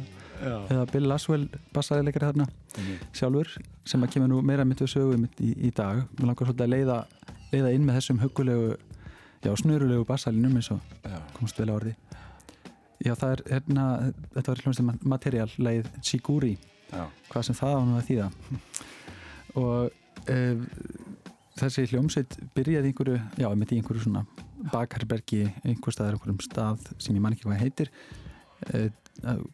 eða 0.74 0.86
Bill 0.92 1.08
Laswell 1.10 1.46
bassaðileikari 1.76 2.32
þarna 2.32 2.48
Mhm. 2.76 2.96
sjálfur 3.16 3.48
sem 3.88 4.02
að 4.04 4.10
kemur 4.12 4.28
nú 4.28 4.42
meira 4.44 4.66
mitt 4.68 4.82
við 4.84 4.90
sögu 4.92 5.18
mitt 5.18 5.38
í, 5.40 5.54
í 5.56 5.70
dag. 5.72 6.02
Mér 6.20 6.28
langar 6.28 6.50
svolítið 6.50 6.66
að 6.66 6.74
leiða, 6.74 6.98
leiða 7.54 7.70
inn 7.78 7.86
með 7.88 7.96
þessum 8.02 8.20
hugulegu 8.20 8.74
já, 9.46 9.52
snurulegu 9.62 10.06
bassalinum 10.10 10.58
eins 10.60 10.72
og 10.76 10.82
komst 11.38 11.58
vel 11.62 11.70
á 11.72 11.76
orði 11.78 11.94
já, 13.06 13.14
það 13.16 13.32
er 13.32 13.44
hérna, 13.54 13.86
þetta 14.36 14.52
var 14.52 14.62
hljómsið 14.66 15.06
materiál 15.16 15.52
leið 15.62 15.88
Chiguri 16.04 16.58
Já. 16.96 17.06
hvað 17.32 17.48
sem 17.50 17.58
það 17.60 17.76
á 17.76 17.82
nú 17.86 17.96
að 18.00 18.08
þýða 18.10 18.28
og 19.62 20.30
e, 20.32 20.38
þessi 21.60 21.86
hljómsveit 21.92 22.38
byrjaði 22.56 22.92
einhverju, 22.92 23.20
já, 23.40 23.48
mitt 23.56 23.72
í 23.72 23.80
einhverju 23.80 24.06
svona 24.08 24.26
bakherbergi, 24.74 25.44
einhver 25.64 25.94
staðar 25.96 26.18
einhverjum 26.18 26.42
stað 26.44 26.88
sem 26.98 27.16
ég 27.16 27.24
man 27.24 27.36
ekki 27.36 27.48
hvað 27.50 27.64
heitir 27.64 27.92
e, 28.74 28.88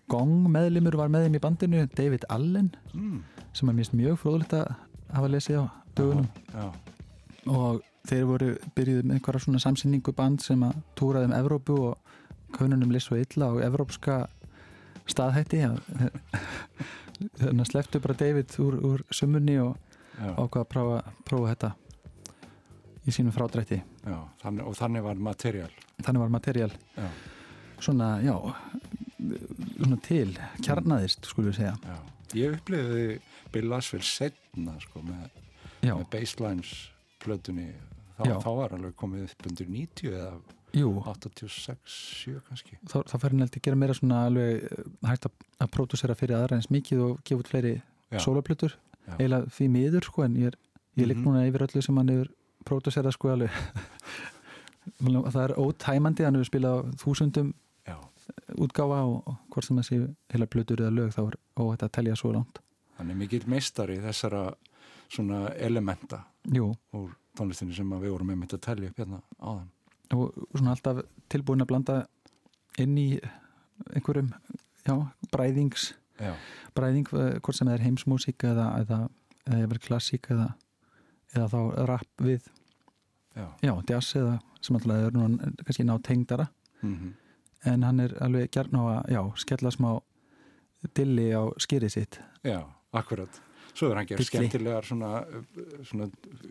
Gong 0.10 0.48
meðlimur 0.50 0.96
var 0.98 1.12
með 1.14 1.28
þeim 1.28 1.36
í 1.38 1.42
bandinu, 1.44 1.82
David 1.94 2.24
Allen 2.34 2.72
Mm. 2.96 3.20
sem 3.54 3.70
er 3.70 3.76
mjög 3.78 3.92
mjög 4.00 4.18
fróðlegt 4.24 4.54
að 4.58 4.72
hafa 5.14 5.30
lesið 5.30 5.60
á 5.62 5.66
dögunum 5.96 6.28
Já. 6.50 6.66
og 7.52 7.82
þeir 8.10 8.26
voru 8.26 8.48
byrjuð 8.76 9.04
með 9.06 9.20
einhverja 9.20 9.44
svona 9.46 9.62
samsynningu 9.62 10.14
band 10.18 10.42
sem 10.42 10.64
að 10.66 10.80
túraði 10.98 11.30
um 11.30 11.36
Evrópu 11.38 11.78
og 11.92 11.98
kaununum 12.58 12.92
liss 12.92 13.12
og 13.12 13.22
illa 13.22 13.52
og 13.54 13.62
evrópska 13.64 14.18
staðhætti 15.08 15.62
þannig 17.40 17.64
að 17.66 17.72
sleftu 17.72 18.02
bara 18.04 18.18
David 18.20 18.56
úr, 18.64 18.78
úr 18.92 19.04
sumunni 19.14 19.58
og 19.62 19.76
Já. 20.18 20.32
ákvað 20.36 20.62
að 20.64 20.70
prófa, 20.74 20.98
prófa 21.28 21.54
þetta 21.54 21.72
í 23.08 23.14
sínum 23.16 23.34
frádrætti. 23.34 23.80
Já, 24.06 24.18
þannig, 24.44 24.66
og 24.68 24.76
þannig 24.78 25.06
var 25.06 25.22
materiál 25.30 25.72
þannig 26.02 26.24
var 26.24 26.34
materiál 26.34 26.72
Já. 26.98 27.08
svona, 27.82 28.10
já 28.26 28.36
svona 29.78 30.00
til, 30.06 30.32
kjarnaðist 30.66 31.30
skulum 31.30 31.52
við 31.52 31.60
segja. 31.62 31.76
Já. 31.86 31.98
Ég 32.38 32.58
upplifði 32.58 33.06
Bill 33.52 33.68
Laswell 33.72 34.04
setna 34.08 34.78
sko, 34.82 35.02
með, 35.04 35.30
með 35.84 36.06
Baselines 36.14 36.72
plötunni 37.22 37.70
þá, 38.18 38.38
þá 38.42 38.50
var 38.58 38.76
alveg 38.78 38.96
komið 39.00 39.28
upp 39.28 39.50
undir 39.50 39.70
90 39.72 40.14
eða 40.16 40.32
Jú. 40.78 40.92
86, 41.04 41.78
7 42.26 42.42
kannski 42.48 42.78
þá, 42.88 42.98
þá 43.10 43.16
fær 43.20 43.34
heldur 43.34 43.50
að 43.60 43.64
gera 43.66 43.76
meira 43.82 43.94
svona 43.98 44.22
alveg 44.30 44.64
eh, 44.72 44.84
hægt 45.10 45.26
að, 45.28 45.34
að 45.66 45.72
pródúsera 45.76 46.16
fyrir 46.16 46.38
aðra 46.38 46.58
eins 46.60 46.70
mikið 46.72 47.02
og 47.08 47.18
gefa 47.28 47.44
út 47.44 47.52
fleiri 47.52 47.74
sólaplutur 48.22 48.78
eiginlega 49.18 49.50
því 49.56 49.68
miður 49.74 50.08
sko 50.08 50.24
en 50.28 50.36
ég, 50.40 50.52
er, 50.54 50.58
ég 51.02 51.08
ligg 51.10 51.18
Mhm. 51.20 51.26
núna 51.28 51.48
yfir 51.50 51.66
öllu 51.68 51.82
sem 51.84 51.98
hann 51.98 52.10
hefur 52.14 52.30
pródúserað 52.68 53.16
sko 53.18 53.32
alveg 53.34 53.52
það 55.34 55.44
er 55.46 55.54
ótæmandi 55.60 56.26
hann 56.26 56.36
hefur 56.40 56.50
spilað 56.50 56.78
á 56.78 56.82
þúsundum 57.02 57.54
Já. 57.88 57.98
útgáfa 58.56 59.00
og, 59.08 59.24
og 59.28 59.36
hvort 59.52 59.68
sem 59.68 59.78
þessi 59.82 60.00
heila 60.34 60.48
plutur 60.48 60.82
eða 60.84 60.94
lög 60.96 61.14
þá 61.16 61.22
er 61.28 61.38
óhætt 61.60 61.86
að 61.88 61.94
telja 62.00 62.16
svo 62.20 62.32
langt 62.36 62.62
Hann 62.98 63.10
er 63.10 63.18
mikill 63.18 63.48
meistari 63.50 63.98
þessara 64.04 64.52
svona 65.12 65.48
elementa 65.58 66.24
Jú. 66.54 66.72
úr 66.94 67.12
tónlistinni 67.38 67.74
sem 67.76 67.90
við 67.98 68.12
vorum 68.14 68.30
einmitt 68.34 68.54
að 68.54 68.62
telja 68.68 68.92
upp 68.92 69.00
hérna 69.02 69.22
áðan 69.42 69.70
og 70.18 70.34
svona 70.56 70.72
alltaf 70.76 71.02
tilbúin 71.30 71.62
að 71.64 71.68
blanda 71.72 71.96
inn 72.80 72.98
í 72.98 73.20
einhverjum 73.96 74.32
já, 74.88 74.96
bræðings 75.32 75.94
Já. 76.22 76.36
bræðing, 76.76 77.08
eh, 77.18 77.40
hvort 77.40 77.56
sem 77.58 77.68
er 77.68 77.82
heimsmúsík 77.82 78.44
eða, 78.46 78.68
eða, 78.84 78.98
eða 79.48 79.64
yfir 79.66 79.80
klassík 79.88 80.28
eða, 80.30 80.54
eða 81.36 81.48
þá 81.50 81.86
rap 81.90 82.08
við 82.22 82.42
Já. 83.36 83.48
já, 83.64 83.74
jazz 83.90 84.14
eða 84.20 84.40
sem 84.62 84.76
alltaf 84.76 84.92
er 85.08 85.12
nú 85.16 85.28
kannski 85.66 85.86
ná 85.88 85.98
tengdara 86.04 86.50
Mhm. 86.84 87.14
en 87.66 87.84
hann 87.84 88.00
er 88.00 88.10
alveg 88.22 88.52
gert 88.52 88.72
ná 88.72 89.04
að 89.08 89.36
skella 89.38 89.72
smá 89.72 90.00
dilli 90.98 91.30
á 91.34 91.46
skýrið 91.62 91.92
sitt 91.92 92.20
Já, 92.44 92.66
akkurat 92.94 93.30
Svo 93.72 93.90
er 93.92 94.00
hann 94.02 94.08
gerð 94.10 94.26
skemmtilegar 94.28 94.88
svona, 94.88 95.10
svona 95.88 96.08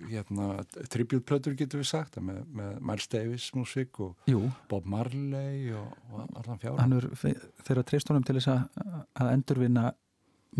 hérna, 0.08 0.50
tributplötur 0.92 1.56
getur 1.58 1.82
við 1.82 1.90
sagt 1.90 2.16
með, 2.24 2.42
með 2.56 2.78
Miles 2.90 3.08
Davis 3.12 3.50
músík 3.56 4.00
og 4.04 4.30
Jú. 4.30 4.42
Bob 4.70 4.88
Marley 4.88 5.70
og, 5.76 5.94
og 6.10 6.22
allan 6.40 6.60
fjára 6.62 6.80
hann 6.80 6.96
er 6.96 7.08
þeirra 7.20 7.84
treyst 7.86 8.10
honum 8.12 8.24
til 8.26 8.38
þess 8.38 8.52
að, 8.54 8.92
að 9.20 9.32
endurvinna 9.34 9.90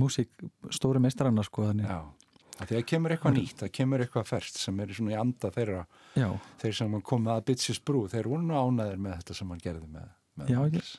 músík 0.01 0.45
stóri 0.75 1.03
meistaranna 1.03 1.43
sko 1.47 1.67
þannig. 1.71 1.89
Já, 1.89 2.21
að 2.61 2.71
því 2.71 2.79
að 2.79 2.87
kemur 2.93 3.15
eitthvað 3.15 3.37
nýtt, 3.39 3.57
það 3.63 3.73
kemur 3.81 4.05
eitthvað 4.05 4.29
ferst 4.29 4.61
sem 4.61 4.83
er 4.85 4.93
svona 4.97 5.15
í 5.15 5.19
anda 5.19 5.51
þeirra 5.55 5.85
Já. 6.19 6.29
þeir 6.63 6.77
sem 6.81 6.97
hann 6.97 7.07
kom 7.11 7.25
með 7.27 7.39
að 7.39 7.47
Bitsis 7.51 7.81
brú, 7.83 8.05
þeir 8.13 8.29
voru 8.31 8.47
nú 8.47 8.59
ánæðir 8.59 9.01
með 9.01 9.17
þetta 9.21 9.39
sem 9.41 9.55
hann 9.55 9.63
gerði 9.65 9.89
með, 9.95 10.11
með 10.37 10.53
Já, 10.53 10.61
ég, 10.77 10.91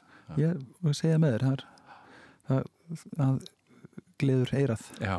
ég 0.42 0.66
vil 0.88 0.96
segja 0.98 1.22
með 1.22 1.38
þér 1.38 1.46
það, 1.46 1.68
það, 2.50 2.72
það 3.20 3.40
gleður 4.22 4.56
eirað 4.58 4.90
Já. 5.02 5.16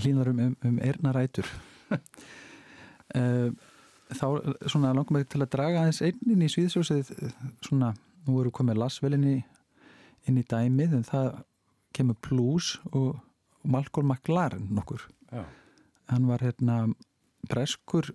Hlýnar 0.00 0.30
um, 0.30 0.40
um, 0.48 0.56
um 0.68 0.80
eirnarætur 0.82 1.48
uh, 1.94 3.50
þá 4.18 4.26
svona 4.68 4.92
langum 4.94 5.18
við 5.18 5.28
til 5.32 5.42
að 5.42 5.52
draga 5.54 5.82
aðeins 5.82 6.02
einn 6.04 6.34
inn 6.34 6.44
í 6.44 6.50
svíðsjósið 6.52 7.12
svona, 7.64 7.92
nú 8.26 8.40
eru 8.42 8.52
komið 8.54 8.80
lasvel 8.82 9.14
inn 9.16 9.28
í, 9.30 10.44
dæmið 10.50 10.98
en 10.98 11.06
það 11.08 11.30
kemur 11.96 12.18
Blues 12.24 12.74
og, 12.92 13.16
Malcolm 13.64 14.10
McLaren 14.12 14.66
nokkur. 14.76 15.06
Já. 15.32 15.44
hann 16.12 16.26
var 16.28 16.42
hérna 16.44 16.74
breskur 17.48 18.10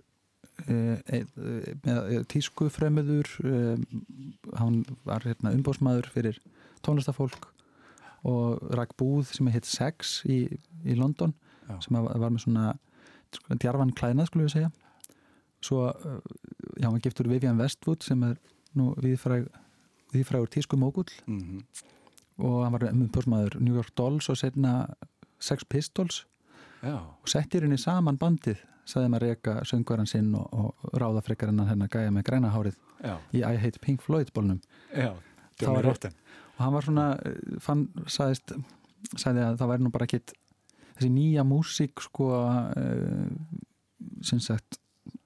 eh, 0.70 1.00
eh, 1.10 1.24
með 1.82 2.20
tísku 2.30 2.68
fremöður 2.70 3.26
hann 4.60 4.84
var 5.02 5.26
hérna 5.26 5.50
umbóðsmaður 5.56 6.06
fyrir 6.14 6.38
tónlistafólk 6.86 7.50
og 8.22 8.62
rak 8.78 8.94
búð 9.00 9.32
sem 9.34 9.50
heit 9.50 9.66
Sex 9.66 10.20
í, 10.28 10.44
í 10.86 10.94
London 10.94 11.34
Já. 11.70 11.80
sem 11.86 11.96
var 12.02 12.30
með 12.30 12.44
svona 12.44 12.78
djarfan 13.60 13.92
klæðnað 13.94 14.26
skulum 14.30 14.46
við 14.48 14.54
segja 14.56 14.70
svo, 15.62 15.88
eh, 15.90 16.20
já, 16.80 16.88
hann 16.88 17.00
giftur 17.04 17.28
Vivian 17.28 17.58
Westwood 17.60 18.02
sem 18.02 18.22
er 18.24 18.38
nú 18.76 18.94
viðfræg, 18.96 19.48
viðfrægur 20.14 20.48
tísku 20.50 20.76
mógull 20.80 21.10
Mhm. 21.26 21.60
og 22.38 22.62
hann 22.64 22.72
var 22.72 22.88
umbúrsmaður 22.92 23.60
New 23.60 23.74
York 23.74 23.94
Dolls 23.94 24.28
og 24.30 24.36
setna 24.36 24.94
Sex 25.38 25.64
Pistols 25.64 26.24
Já, 26.82 26.96
og 26.96 27.26
settir 27.28 27.60
henni 27.62 27.76
saman 27.78 28.16
bandið 28.18 28.56
sagði 28.86 29.08
maður 29.12 29.20
reyka 29.28 29.60
söngvaran 29.68 30.08
sinn 30.08 30.34
og, 30.34 30.48
og 30.52 30.74
ráða 30.98 31.22
frekar 31.22 31.48
hennar 31.52 31.88
gæja 31.88 32.10
með 32.10 32.24
græna 32.24 32.50
hárið 32.50 32.76
já, 33.04 33.18
í 33.32 33.42
I 33.44 33.56
Hate 33.60 33.78
Pink 33.80 34.00
Floyd 34.02 34.32
bólnum 34.32 34.60
já. 34.96 35.14
Það 35.58 35.74
var- 35.74 35.84
Rotten. 35.84 36.12
og 36.58 36.64
hann 36.64 36.72
var 36.72 36.82
svona 36.82 37.20
eh, 37.26 37.58
fann, 37.60 37.88
sagðist, 38.06 38.52
sagði 39.16 39.44
að 39.44 39.58
það 39.58 39.68
væri 39.68 39.82
nú 39.84 39.90
bara 39.92 40.06
ekkit 40.06 40.32
þessi 41.00 41.10
nýja 41.14 41.42
músík 41.48 42.04
sko 42.04 42.28
uh, 42.36 43.26
sem 44.22 44.40
sagt 44.44 44.78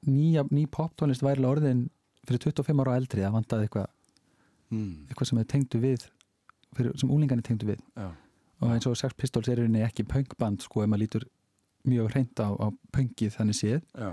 nýja, 0.07 0.45
ný 0.55 0.65
poptónlist 0.71 1.25
væri 1.25 1.45
orðin 1.49 1.89
fyrir 2.25 2.41
25 2.47 2.81
ára 2.85 2.97
eldri 3.01 3.25
það 3.27 3.37
vantaði 3.41 3.69
eitthvað 3.69 3.91
Mm. 4.73 5.05
eitthvað 5.07 5.29
sem 5.29 5.39
þau 5.39 5.49
tengdu 5.53 5.79
við 5.79 6.05
fyrir, 6.75 6.95
sem 6.99 7.11
úlingarnir 7.13 7.45
tengdu 7.47 7.67
við. 7.69 7.83
Já, 7.95 8.07
og 8.65 8.71
eins 8.73 8.87
og 8.89 8.97
Sex 8.99 9.15
Pistols 9.15 9.47
er 9.53 9.61
í 9.61 9.67
rauninni 9.67 9.83
ekki 9.87 10.07
punkband 10.09 10.65
sko 10.65 10.83
ef 10.83 10.89
maður 10.91 11.03
lítur 11.05 11.27
mjög 11.87 12.09
hreint 12.15 12.41
á, 12.43 12.49
á 12.59 12.67
punkið 12.97 13.37
þannig 13.37 13.59
séð. 13.59 13.83
Já, 13.95 14.09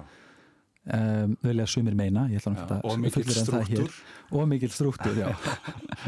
um, 0.86 1.38
vilja 1.44 1.68
sumir 1.68 1.96
meina 1.96 2.28
já. 2.30 2.40
Og 2.84 2.98
hér. 2.98 3.22
strúktur. 3.46 3.92
og 4.32 4.48
mikill 4.48 4.72
strúktur, 4.72 5.16
já 5.16 5.36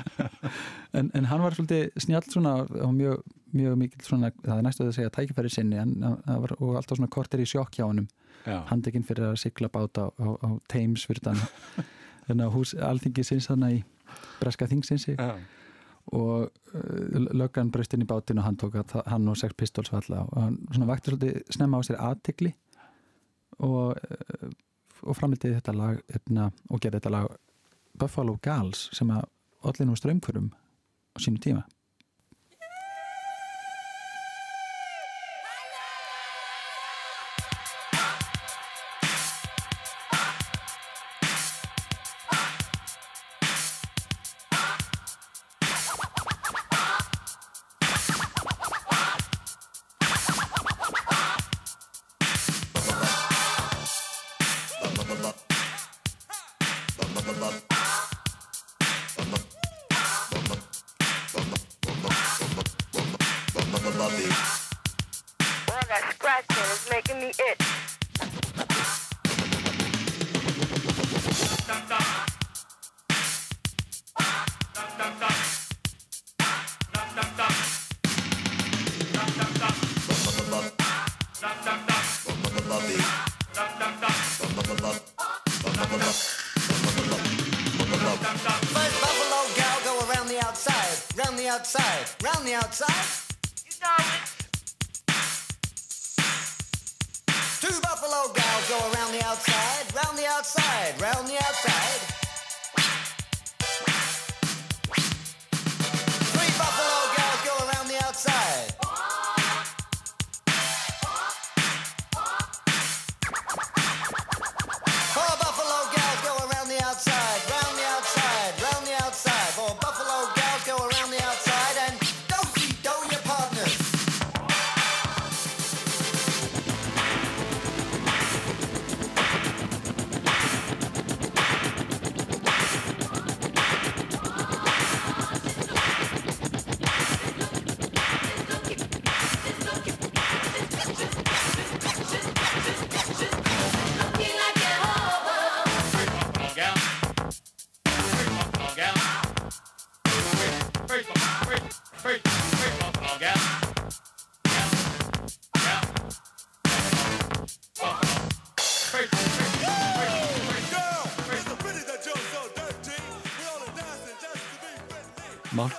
en, 0.97 1.11
en 1.13 1.25
hann 1.25 1.41
var 1.41 1.53
svolítið 1.53 1.91
snjall 1.97 2.25
svona 2.29 2.55
og 2.65 2.93
mjög, 2.93 3.23
mjög 3.53 3.77
mikill 3.77 4.05
svona 4.07 4.31
það 4.41 4.57
er 4.57 4.67
næstu 4.67 4.87
að 4.87 4.95
segja 4.97 5.13
tækifæri 5.13 5.49
sinni 5.49 5.77
en, 5.77 5.95
var, 6.25 6.55
og 6.59 6.77
alltaf 6.77 6.97
svona 6.97 7.11
kortir 7.13 7.43
í 7.43 7.47
sjokk 7.49 7.77
hjá 7.77 7.85
honum 7.85 8.07
handekinn 8.45 9.05
fyrir 9.07 9.31
að 9.31 9.41
sigla 9.45 9.69
bát 9.71 9.97
á, 10.01 10.09
á, 10.09 10.27
á 10.41 10.49
Thames 10.67 11.05
fyrir 11.07 11.23
þann 11.23 11.43
þannig 12.27 12.45
að 12.47 12.55
hús 12.57 12.73
alþingi 12.73 13.27
sinns 13.27 13.49
þannig 13.51 13.81
í 13.81 13.83
breska 14.41 14.67
þingsinsi 14.67 15.15
já, 15.15 15.37
og 16.11 16.49
uh, 16.75 17.29
löggan 17.31 17.71
braust 17.71 17.93
inn 17.95 18.03
í 18.03 18.09
bátinn 18.09 18.41
og 18.41 18.47
hann 18.49 18.59
tók 18.59 18.75
að 18.81 18.97
hann 19.07 19.29
og 19.31 19.37
Sex 19.39 19.55
Pistols 19.57 19.93
falla 19.93 20.25
og 20.25 20.37
hann 20.41 20.59
svona 20.71 20.89
vakti 20.89 21.13
svolítið 21.13 21.55
snemma 21.55 21.79
á 21.79 21.81
sér 21.87 22.01
aðtegli 22.03 22.51
og, 23.59 23.97
uh, 23.97 24.49
og 25.03 25.17
framlitið 25.17 25.57
þetta 25.59 25.75
lag 25.77 26.01
hérna, 26.09 26.49
og 26.69 26.81
gerði 26.81 26.99
þetta 26.99 27.13
lag 27.13 27.37
Buffalo 27.99 28.37
Gals 28.41 28.87
sem 28.95 29.11
að 29.13 29.27
allir 29.63 29.87
nú 29.87 29.97
strömmkvörum 29.99 30.51
á 31.13 31.17
sínu 31.21 31.41
tíma 31.43 31.63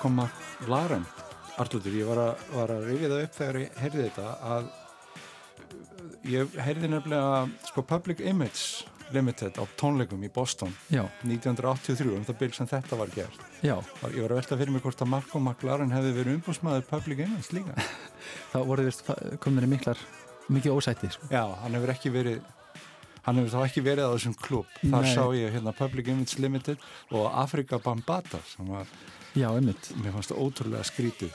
Malcolm 0.04 0.28
McLaren 0.60 1.04
Arlútur, 1.56 1.94
ég 1.96 2.04
var 2.04 2.18
að, 2.20 2.40
var 2.52 2.72
að 2.74 2.88
rifja 2.90 3.08
það 3.08 3.22
upp 3.24 3.36
þegar 3.38 3.56
ég 3.60 3.76
heyrði 3.80 4.02
þetta 4.08 4.32
að 4.52 4.66
ég 6.28 6.58
heyrði 6.66 6.90
nefnilega 6.92 7.68
sko 7.70 7.84
Public 7.88 8.20
Image 8.20 9.14
Limited 9.14 9.56
á 9.56 9.64
tónleikum 9.80 10.26
í 10.26 10.30
Boston 10.34 10.74
Já, 10.92 11.06
1983, 11.24 12.10
um 12.18 12.26
það 12.26 12.38
byrg 12.42 12.58
sem 12.58 12.68
þetta 12.68 12.98
var 13.00 13.14
gert. 13.14 13.40
Já, 13.64 13.76
ég 14.10 14.20
var 14.26 14.34
að 14.34 14.40
velta 14.42 14.60
fyrir 14.60 14.74
mig 14.74 14.84
hvort 14.84 15.04
að 15.06 15.12
Malcolm 15.14 15.48
McLaren 15.48 15.94
hefði 15.94 16.12
verið 16.18 16.38
umbúsmaður 16.40 16.86
Public 16.90 17.24
Image 17.24 17.56
líka. 17.56 17.88
Þá 18.52 18.58
voru 18.60 18.88
vist 18.88 19.04
komin 19.08 19.62
þeirri 19.62 19.72
miklar 19.72 20.04
mikið 20.52 20.76
ósætti 20.76 21.12
sko. 21.14 21.32
Já, 21.32 21.46
hann 21.62 21.78
hefur 21.78 21.94
ekki 21.94 22.12
verið 22.12 22.44
hann 23.24 23.40
hefur 23.40 23.52
þá 23.56 23.60
ekki 23.70 23.88
verið 23.88 24.08
á 24.10 24.12
þessum 24.18 24.36
klub 24.36 24.78
þar 24.82 25.06
Nei. 25.06 25.12
sá 25.16 25.22
ég 25.32 25.54
hérna 25.54 25.72
Public 25.76 26.12
Image 26.12 26.40
Limited 26.44 26.88
og 27.14 27.28
Afrika 27.32 27.78
Bambata 27.80 28.42
sem 28.50 28.68
var, 28.68 28.90
Já, 29.34 29.48
einmitt. 29.50 29.90
Mér 30.02 30.12
fannst 30.14 30.30
það 30.32 30.42
ótrúlega 30.44 30.84
skrítið. 30.86 31.32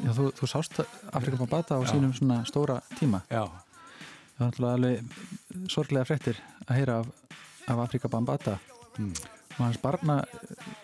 Já, 0.00 0.10
þú, 0.16 0.30
þú 0.36 0.48
sást 0.48 0.80
Afrika 1.12 1.36
Bambata 1.40 1.76
á 1.76 1.80
Já. 1.84 1.90
sínum 1.94 2.12
svona 2.16 2.42
stóra 2.48 2.80
tíma. 2.98 3.22
Já, 3.30 3.46
Það 4.40 4.46
var 4.46 4.50
náttúrulega 4.50 4.74
alveg 4.78 5.68
sorglega 5.68 6.04
fréttir 6.08 6.38
að 6.66 6.76
heyra 6.78 6.94
af, 7.02 7.08
af 7.68 7.78
Afrika 7.86 8.08
Bambata 8.08 8.58
Mm. 8.98 9.12
og 9.54 9.60
hans 9.64 9.76
barna 9.80 10.16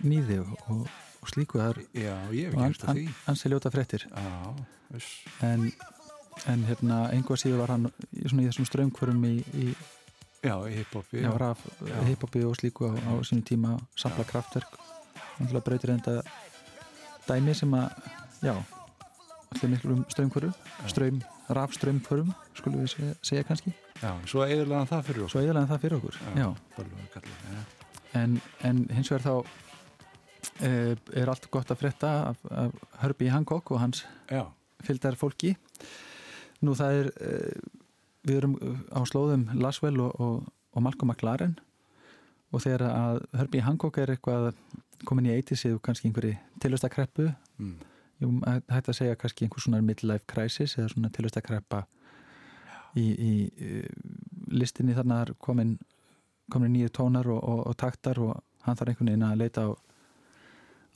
nýði 0.04 0.36
og, 0.40 0.52
og, 0.70 0.82
og 1.22 1.28
slíku 1.28 1.58
það 1.58 1.70
er 1.72 1.80
já, 2.04 2.12
ég 2.32 2.46
hef 2.46 2.54
og 2.54 2.60
ekki 2.60 2.68
hérst 2.68 2.84
að 2.86 2.94
því. 3.00 3.04
hans 3.26 3.42
er 3.44 3.50
ljóta 3.52 3.72
fréttir. 3.74 4.04
Já, 4.06 4.52
viss 4.94 5.08
en, 5.42 5.64
en 6.46 6.62
hérna 6.68 7.00
einhvað 7.10 7.40
síður 7.42 7.58
var 7.64 7.72
hann 7.74 7.88
svona, 8.28 8.44
í 8.44 8.48
þessum 8.48 8.68
ströngkvörum 8.70 9.24
í, 9.26 9.34
í 9.58 9.66
Já, 10.46 10.54
í 10.70 10.76
hiphopi. 10.78 11.24
Hiphopi 12.06 12.44
og 12.46 12.54
slíku 12.60 12.86
á, 12.88 12.94
á 12.94 13.12
sínu 13.26 13.42
tíma 13.48 13.74
samla 13.98 14.24
kraftverk. 14.28 14.78
Breytir 15.66 15.90
enda 15.96 16.20
dæmi 17.28 17.54
sem 17.56 17.74
að 17.76 17.86
já, 18.44 18.54
allir 19.54 19.72
miklu 19.72 19.96
um 19.96 20.04
ströngkvöru 20.12 20.52
ströym, 20.90 21.20
rafströmmkvörum 21.56 22.32
skulum 22.56 22.82
við 22.82 22.92
segja, 22.92 23.14
segja 23.22 23.46
kannski. 23.46 23.72
Já, 24.02 24.10
svo 24.28 24.44
eðurlega 24.44 24.88
það 24.90 25.06
fyrir 25.08 25.22
okkur. 25.24 25.32
Svo 25.32 25.42
eðalega 25.42 25.70
það 25.70 25.84
fyrir 25.84 25.98
okkur 25.98 26.18
já. 26.20 26.32
Já. 26.36 26.48
En, 28.16 28.40
en 28.64 28.82
hins 28.96 29.12
vegar 29.12 29.24
þá 29.26 29.34
e, 30.66 30.70
er 31.20 31.32
allt 31.32 31.48
gott 31.52 31.72
að 31.72 31.80
frétta 31.82 32.12
af, 32.32 32.42
af 32.50 32.76
Herbie 33.02 33.32
Hancock 33.32 33.72
og 33.74 33.82
hans 33.82 34.04
fylgdar 34.86 35.18
fólki. 35.18 35.54
Nú 36.64 36.76
það 36.78 37.00
er 37.00 37.12
e, 37.20 37.32
við 38.26 38.40
erum 38.40 38.56
á 38.90 39.00
slóðum 39.08 39.48
Laswell 39.60 40.00
og, 40.02 40.20
og, 40.20 40.50
og 40.76 40.84
Malcolm 40.84 41.12
McLaren 41.12 41.56
og 42.52 42.62
þegar 42.62 42.86
að 42.88 43.20
Herbie 43.40 43.64
Hancock 43.66 43.98
er 43.98 44.14
eitthvað 44.14 44.52
komin 45.04 45.28
í 45.28 45.34
eittisið 45.34 45.76
og 45.76 45.82
kannski 45.84 46.10
einhverju 46.10 46.36
tilvæstakreppu 46.62 47.32
Mm. 47.56 48.60
Hægt 48.68 48.88
að 48.88 48.96
segja 48.96 49.16
kannski 49.16 49.44
einhver 49.44 49.60
svona 49.60 49.82
midlife 49.84 50.24
crisis 50.28 50.76
eða 50.78 50.90
svona 50.92 51.10
tilvæstakreppa 51.12 51.82
í, 52.96 53.04
í, 53.04 53.32
í 53.48 53.70
listinni 54.56 54.96
þarna 54.96 55.22
er 55.24 55.32
komin 55.40 55.76
komin 56.52 56.72
nýju 56.72 56.92
tónar 56.94 57.28
og, 57.28 57.42
og, 57.42 57.60
og 57.66 57.76
taktar 57.76 58.20
og 58.22 58.36
hann 58.66 58.78
þarf 58.78 58.92
einhvern 58.92 59.10
veginn 59.10 59.26
að 59.26 59.40
leita 59.42 59.66
á, 59.66 59.70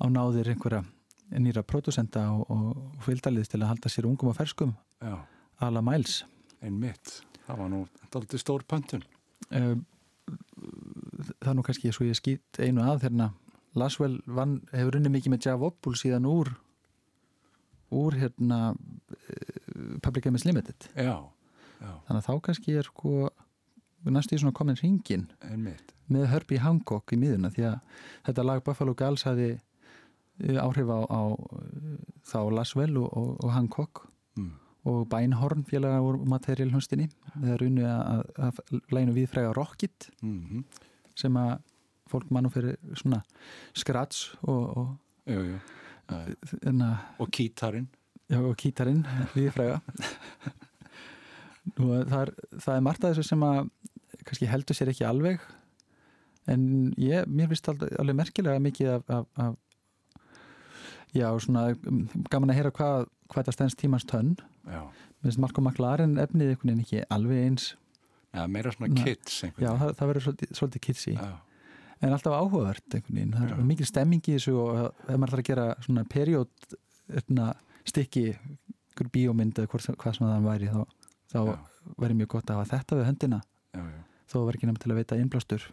á 0.01 0.05
náðir 0.09 0.53
einhverja 0.53 0.85
nýra 1.41 1.63
pródusenda 1.67 2.27
og, 2.35 2.45
og, 2.51 2.81
fylgdaliðs 3.05 3.53
til 3.53 3.61
að 3.63 3.73
halda 3.73 3.93
sér 3.93 4.09
ungum 4.11 4.33
og 4.33 4.39
ferskum 4.39 4.75
ala 5.61 5.83
mæls 5.85 6.23
einmitt. 6.63 7.21
Það 7.47 7.63
var 7.63 7.73
nú 7.73 7.85
daldið 8.13 8.43
stór 8.43 8.65
pöntun. 8.69 9.05
um, 9.51 9.85
það 11.41 11.53
er 11.53 11.59
nú 11.59 11.65
kannski 11.67 11.93
svo 11.95 12.07
ég 12.09 12.19
skýt 12.19 12.61
einu 12.61 12.85
að 12.85 13.07
hérna. 13.07 13.31
Laswell 13.79 14.19
vann, 14.27 14.59
hefur 14.75 14.99
unni 14.99 15.13
mikið 15.15 15.35
með 15.35 15.47
Jav 15.47 15.63
Opul 15.69 15.95
síðan 15.99 16.27
úr 16.27 16.51
úr 17.95 18.17
hérna 18.19 18.75
eh, 19.11 19.99
Public 20.03 20.27
Games 20.27 20.45
Limited. 20.47 20.91
Já, 20.95 21.17
já, 21.81 21.93
þannig 22.07 22.19
að 22.21 22.27
þá 22.27 22.35
kannski 22.47 22.77
er 22.79 22.91
sko 22.91 23.31
næstu 24.11 24.37
í 24.37 24.43
svona 24.43 24.57
komin 24.57 24.79
hringin 24.79 25.27
einmitt. 25.45 25.93
með 26.11 26.31
Herbie 26.33 26.63
Hancock 26.63 27.13
í 27.13 27.19
miðuna 27.21 27.51
því 27.53 27.67
að 27.69 27.99
þetta 28.29 28.47
lag 28.47 28.63
Buffalo 28.67 28.95
Gals 28.99 29.27
hafi 29.29 29.51
eh, 29.53 30.59
áhrif 30.59 30.91
á, 30.91 30.99
á 31.11 31.23
þá 32.31 32.41
Laswell 32.55 32.97
og, 33.03 33.11
og, 33.11 33.37
og 33.45 33.55
Hancock. 33.55 34.07
Mm. 34.39 34.53
og 34.87 35.09
Beinhorn 35.11 35.65
félaga 35.67 35.99
úr 36.07 36.21
Material 36.25 36.71
hlustinni 36.71 37.09
þegar 37.35 37.65
unni 37.67 37.83
að, 37.85 38.61
læginu 38.95 39.17
viðfræga 39.19 39.51
Rockit 39.59 40.07
Mm 40.23 40.63
sem 41.19 41.37
að 41.41 41.59
fólk 42.11 42.31
mann 42.35 42.47
og 42.49 42.53
fyrir 42.55 42.77
svona 42.99 43.23
skrats 43.77 44.31
og, 44.43 44.77
og, 44.77 44.91
Jú, 45.31 45.43
jú. 45.47 45.59
Enna, 46.67 46.89
Og 47.23 47.29
kítarinn. 47.31 47.87
já, 48.31 48.41
og 48.43 48.57
kítarinn 48.59 49.05
viðfræga 49.35 49.81
Nú, 51.77 51.91
það, 52.09 52.21
er, 52.25 52.31
það 52.65 52.75
er 52.77 52.83
margt 52.83 53.05
að 53.05 53.13
þessu 53.15 53.29
sem 53.31 53.43
að 53.47 53.59
kannski 54.27 54.49
heldur 54.51 54.75
sér 54.79 54.91
ekki 54.91 55.05
alveg 55.07 55.43
en 56.51 56.65
ég, 56.99 57.29
mér 57.31 57.51
finnst 57.53 57.69
alveg, 57.71 57.93
alveg 58.01 58.17
merkilega 58.19 58.63
mikið 58.65 58.89
af, 58.97 59.05
af, 59.13 59.27
af 59.45 59.55
já, 61.15 61.29
svona 61.45 61.69
gaman 62.33 62.51
að 62.51 62.59
heyra 62.59 62.73
hvað, 62.75 63.07
hvað 63.31 63.43
þetta 63.45 63.55
stendst 63.59 63.79
tímans 63.83 64.09
tönn 64.09 64.35
Já. 64.67 64.83
Mér 65.21 65.29
finnst 65.29 65.43
Marko 65.45 65.63
McLaren 65.63 66.17
efnið 66.23 66.55
einhvern 66.55 66.73
veginn 66.73 66.83
ekki 66.87 67.05
alveg 67.13 67.45
eins 67.45 67.69
Já, 68.31 68.43
meira 68.47 68.73
svona 68.75 68.93
Na- 68.95 69.05
kids 69.05 69.41
Já, 69.43 69.71
það, 69.75 69.95
það 69.99 70.11
verður 70.13 70.27
svolítið, 70.27 70.53
svolítið 70.59 70.85
kitsi 70.87 71.15
Já. 71.17 71.31
en 72.01 72.13
alltaf 72.15 72.37
áhugavert 72.37 72.95
einhvern 72.95 73.17
veginn, 73.19 73.33
það 73.35 73.55
er 73.57 73.65
mikil 73.73 73.89
stemming 73.89 74.23
í 74.29 74.37
þessu 74.37 74.55
og 74.61 74.79
ef 74.85 75.17
maður 75.17 75.35
þarf 75.35 75.43
að 75.43 75.49
gera 75.51 75.67
svona 75.87 76.05
period 76.09 76.77
erna, 77.21 77.49
stykki 77.91 78.27
einhver 78.31 79.11
bíómynd 79.15 79.59
eða 79.59 79.71
hvað 79.73 80.17
sem 80.17 80.27
það 80.29 80.47
væri 80.47 80.71
þá, 80.71 80.81
þá 81.33 81.41
væri 81.99 82.19
mjög 82.21 82.33
gott 82.37 82.51
að 82.53 82.61
hafa 82.61 82.77
þetta 82.77 83.01
við 83.01 83.09
höndina. 83.11 83.41
Já, 83.75 83.83
já. 83.83 84.01
þó 84.31 84.37
var 84.47 84.57
ekki 84.59 84.69
nefn 84.71 84.81
til 84.83 84.93
að 84.93 85.01
veita 85.01 85.19
innblástur 85.19 85.67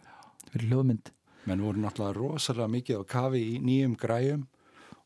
fyrir 0.52 0.70
hljóðmynd. 0.72 1.12
Menn 1.48 1.64
voru 1.64 1.82
náttúrulega 1.84 2.18
rosalega 2.18 2.72
mikið 2.74 3.02
á 3.02 3.04
kafi 3.08 3.42
í 3.54 3.58
nýjum 3.64 3.96
græjum 4.00 4.48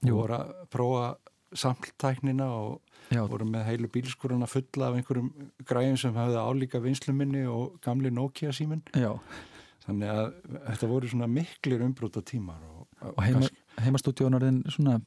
og 0.02 0.14
voru 0.16 0.38
að 0.40 0.54
prófa 0.74 1.06
samtæknina 1.54 2.46
og 2.48 2.82
Já. 3.12 3.26
voru 3.28 3.46
með 3.46 3.66
heilu 3.68 3.88
bílskuruna 3.92 4.48
fulla 4.48 4.88
af 4.90 4.96
einhverjum 5.00 5.32
græjum 5.68 5.98
sem 5.98 6.14
hafði 6.16 6.40
álíka 6.40 6.80
vinsluminni 6.84 7.46
og 7.48 7.80
gamli 7.84 8.10
Nokia 8.12 8.52
síminn 8.56 8.82
Já. 8.96 9.18
þannig 9.86 10.10
að 10.10 10.34
þetta 10.70 10.88
voru 10.88 11.08
svona 11.12 11.28
miklir 11.28 11.82
umbrúta 11.84 12.22
tímar 12.24 12.62
og, 12.64 12.88
og 13.02 13.24
heima, 13.24 13.40
kannski- 13.42 13.84
heimastúdíón 13.84 14.36
orðin 14.40 14.64
svona 14.72 15.02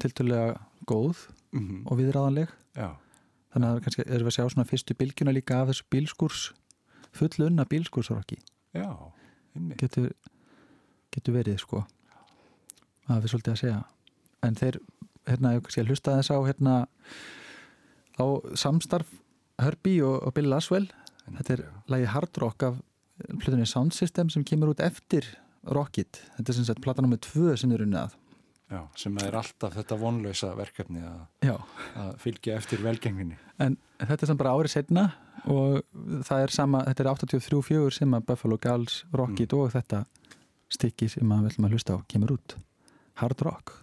tiltölulega 0.00 0.58
góð 0.86 1.28
Mhm. 1.52 1.82
og 1.86 1.98
viðráðanleg 1.98 2.48
Já. 2.76 2.96
þannig 3.54 3.68
að 3.68 3.80
kannski 3.84 4.02
erum 4.06 4.26
við 4.26 4.32
að 4.32 4.36
sjá 4.38 4.48
svona 4.50 4.66
fyrstu 4.70 4.94
bylgjuna 4.98 5.32
líka 5.36 5.60
af 5.62 5.68
þessu 5.68 5.84
bílskurs 5.90 6.52
full 7.12 7.46
unna 7.46 7.64
bílskursrokki 7.64 8.38
Já, 8.74 8.96
einmitt. 9.54 9.78
getur, 9.78 10.10
getur 11.12 11.34
verið 11.34 11.58
sko 11.60 11.84
að 13.08 13.20
við 13.22 13.30
svolítið 13.34 13.52
að 13.52 13.60
segja 13.60 13.84
en 14.42 14.54
þeir, 14.54 14.78
hérna, 15.28 15.54
ég 15.56 15.88
hlusta 15.88 16.16
þess 16.18 16.32
á 16.34 16.38
hérna 16.46 16.74
á 18.20 18.26
samstarf 18.58 19.10
Herbie 19.62 20.02
og, 20.04 20.20
og 20.26 20.34
Bill 20.34 20.50
Laswell. 20.50 20.88
Þetta 21.24 21.56
er 21.56 21.64
lagi 21.90 22.10
Hard 22.10 22.42
Rock 22.42 22.66
af 22.66 22.82
plutunni 23.38 23.66
Sound 23.68 23.94
System 23.96 24.30
sem 24.32 24.44
kemur 24.44 24.74
út 24.74 24.82
eftir 24.84 25.26
Rockit, 25.64 26.20
þetta 26.36 26.50
er 26.50 26.58
sem 26.58 26.66
sagt 26.68 26.82
platan 26.84 27.06
nummið 27.06 27.22
tvö 27.24 27.54
sem 27.56 27.72
er 27.72 27.86
unnið 27.86 28.02
að. 28.02 28.18
Já, 28.72 28.80
sem 28.98 29.16
er 29.22 29.36
alltaf 29.38 29.74
þetta 29.76 29.96
vonlausa 30.00 30.50
verkefni 30.56 31.02
að, 31.04 31.60
að 32.00 32.14
fylgja 32.22 32.56
eftir 32.58 32.80
velgenginni 32.82 33.36
en 33.62 33.76
þetta 34.00 34.24
er 34.24 34.30
samt 34.30 34.40
bara 34.40 34.54
árið 34.56 34.72
setna 34.72 35.04
og 35.52 35.82
það 36.26 36.46
er 36.46 36.54
sama, 36.54 36.80
þetta 36.88 37.04
er 37.04 37.10
83-4 37.12 37.94
sem 37.98 38.16
að 38.16 38.26
Buffalo 38.30 38.58
Gals, 38.60 39.02
Rockit 39.14 39.54
og 39.56 39.68
þetta 39.74 40.04
stykki 40.72 41.10
sem 41.12 41.30
að 41.30 41.44
við 41.44 41.52
ætlum 41.52 41.68
að 41.68 41.76
hlusta 41.76 41.98
á 42.00 42.06
kemur 42.10 42.34
út, 42.38 42.56
Hard 43.20 43.44
Rock 43.46 43.74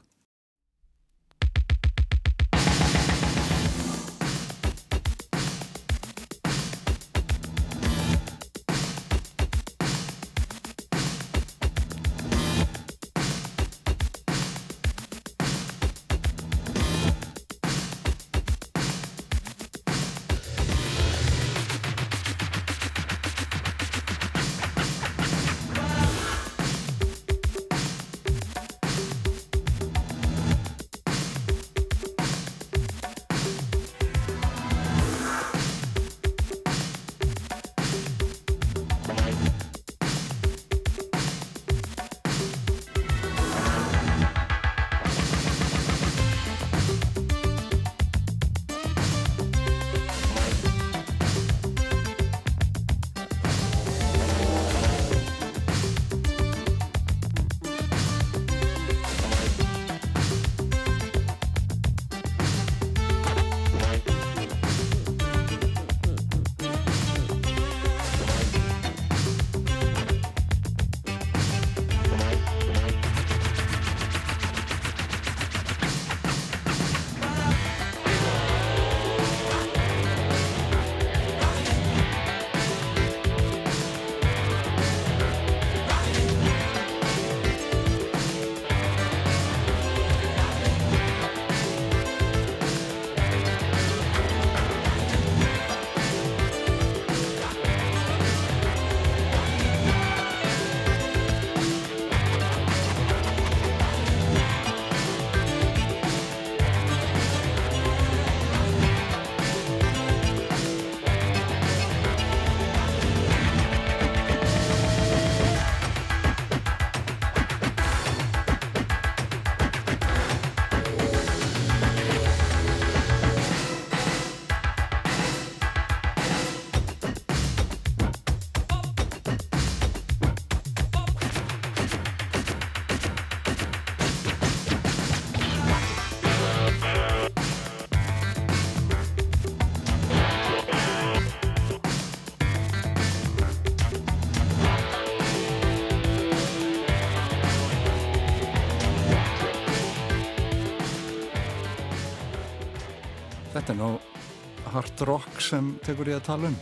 hard 154.82 155.02
rock 155.06 155.42
sem 155.44 155.76
tekur 155.86 156.10
ég 156.10 156.18
að 156.18 156.26
tala 156.26 156.50
um. 156.50 156.56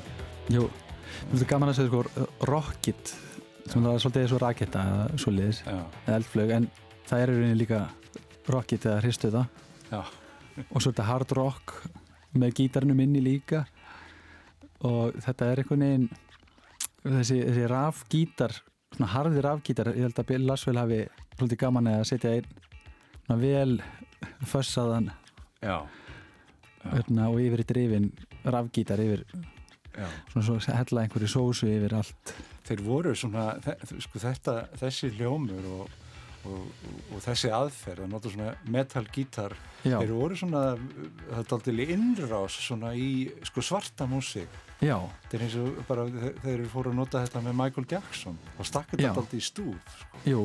Jú, 0.51 0.65
þetta 1.29 1.37
er 1.39 1.47
gaman 1.47 1.69
að 1.71 1.77
segja 1.77 1.91
sko 1.91 2.25
rocket 2.49 3.11
sem 3.69 3.85
það 3.85 3.93
er 3.93 4.01
svolítið 4.03 4.23
eins 4.23 4.33
og 4.35 4.41
raketta 4.43 4.81
eða 4.89 6.15
eldflög 6.17 6.51
en 6.57 6.65
það 7.07 7.21
er 7.21 7.31
í 7.31 7.37
rauninni 7.37 7.59
líka 7.61 7.79
rocket 8.49 8.87
eða 8.89 9.03
hristuða 9.05 9.43
og 10.73 10.81
svo 10.81 10.89
þetta 10.89 11.05
hard 11.07 11.35
rock 11.37 11.75
með 12.35 12.57
gítarnum 12.59 12.99
inni 13.05 13.21
líka 13.23 13.61
og 14.83 15.15
þetta 15.23 15.51
er 15.53 15.63
einhvern 15.63 15.85
veginn 15.85 16.09
þessi, 17.05 17.39
þessi 17.45 17.69
rafgítar 17.71 18.57
svona 18.97 19.13
harði 19.13 19.45
rafgítar, 19.45 19.93
ég 19.95 20.09
held 20.09 20.19
að 20.19 20.29
Bill 20.33 20.43
Laswell 20.49 20.81
hafi 20.81 20.99
svolítið 21.37 21.63
gaman 21.63 21.93
að 21.93 22.03
setja 22.09 22.35
einn 22.35 23.39
vel 23.39 23.79
fössaðan 24.49 25.13
Já. 25.63 25.85
Hérna, 26.83 27.29
og 27.29 27.39
yfir 27.43 27.63
í 27.63 27.67
drifin 27.73 28.11
rafgítar 28.45 29.01
yfir 29.03 29.25
Já. 29.95 30.05
svona 30.31 30.45
svo 30.45 30.59
hella 30.77 31.01
einhverju 31.05 31.27
sósu 31.31 31.67
yfir 31.67 31.95
allt 31.97 32.35
Þeir 32.69 32.83
voru 32.85 33.15
svona, 33.17 33.47
sko, 33.97 34.19
þetta, 34.21 34.53
þessi 34.77 35.07
hljómur 35.17 35.63
og, 35.73 35.93
og, 36.45 36.67
og, 37.09 37.15
þessi 37.25 37.49
aðferð 37.49 38.03
að 38.05 38.11
nota 38.11 38.29
svona 38.29 38.51
metalgítar, 38.69 39.55
þeir 39.81 40.11
voru 40.13 40.37
svona, 40.37 40.61
þetta 41.31 41.41
er 41.41 41.55
aldrei 41.57 41.87
innrás 41.95 42.59
svona 42.61 42.91
í 42.93 43.07
sko, 43.49 43.63
svarta 43.65 44.05
músík. 44.05 44.53
Þetta 45.25 45.33
er 45.39 45.45
eins 45.47 45.55
og 45.59 45.81
bara 45.89 46.05
þe- 46.13 46.35
þeir 46.45 46.61
fóru 46.71 46.93
að 46.93 46.99
nota 47.01 47.23
þetta 47.25 47.41
með 47.49 47.57
Michael 47.63 47.87
Jackson 47.89 48.37
og 48.59 48.69
stakk 48.69 48.93
Já. 48.93 49.09
þetta 49.09 49.23
aldrei 49.23 49.41
í 49.41 49.47
stúf 49.49 49.97
sko. 49.97 50.21
jú 50.29 50.43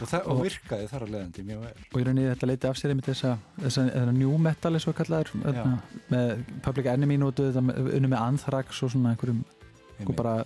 og, 0.00 0.08
það, 0.10 0.26
og 0.26 0.32
Og- 0.36 0.44
virkaði 0.46 0.88
þar 0.90 1.04
að 1.06 1.12
leiðandi 1.14 1.44
mjög 1.48 1.60
vel. 1.66 1.74
og 1.92 2.00
í 2.00 2.04
rauninni 2.06 2.26
þetta 2.34 2.46
leiti 2.50 2.68
af 2.68 2.76
sér 2.80 2.90
einmitt 2.94 3.06
þessa, 3.10 3.38
þessa, 3.60 3.84
þessa 3.94 4.12
new 4.16 4.36
metal 4.38 4.72
eins 4.74 4.86
og 4.88 4.94
kallaður 4.98 5.30
hérna, 5.44 5.78
með 6.10 6.44
Public 6.62 6.86
Enemy 6.92 7.16
notuð 7.22 7.52
þetta 7.52 7.64
með- 7.70 8.20
Anthrax 8.20 8.82
og 8.82 8.90
svona 8.92 9.14
einhverjum 9.14 9.44
Einmitt. 9.98 10.16
bara 10.16 10.44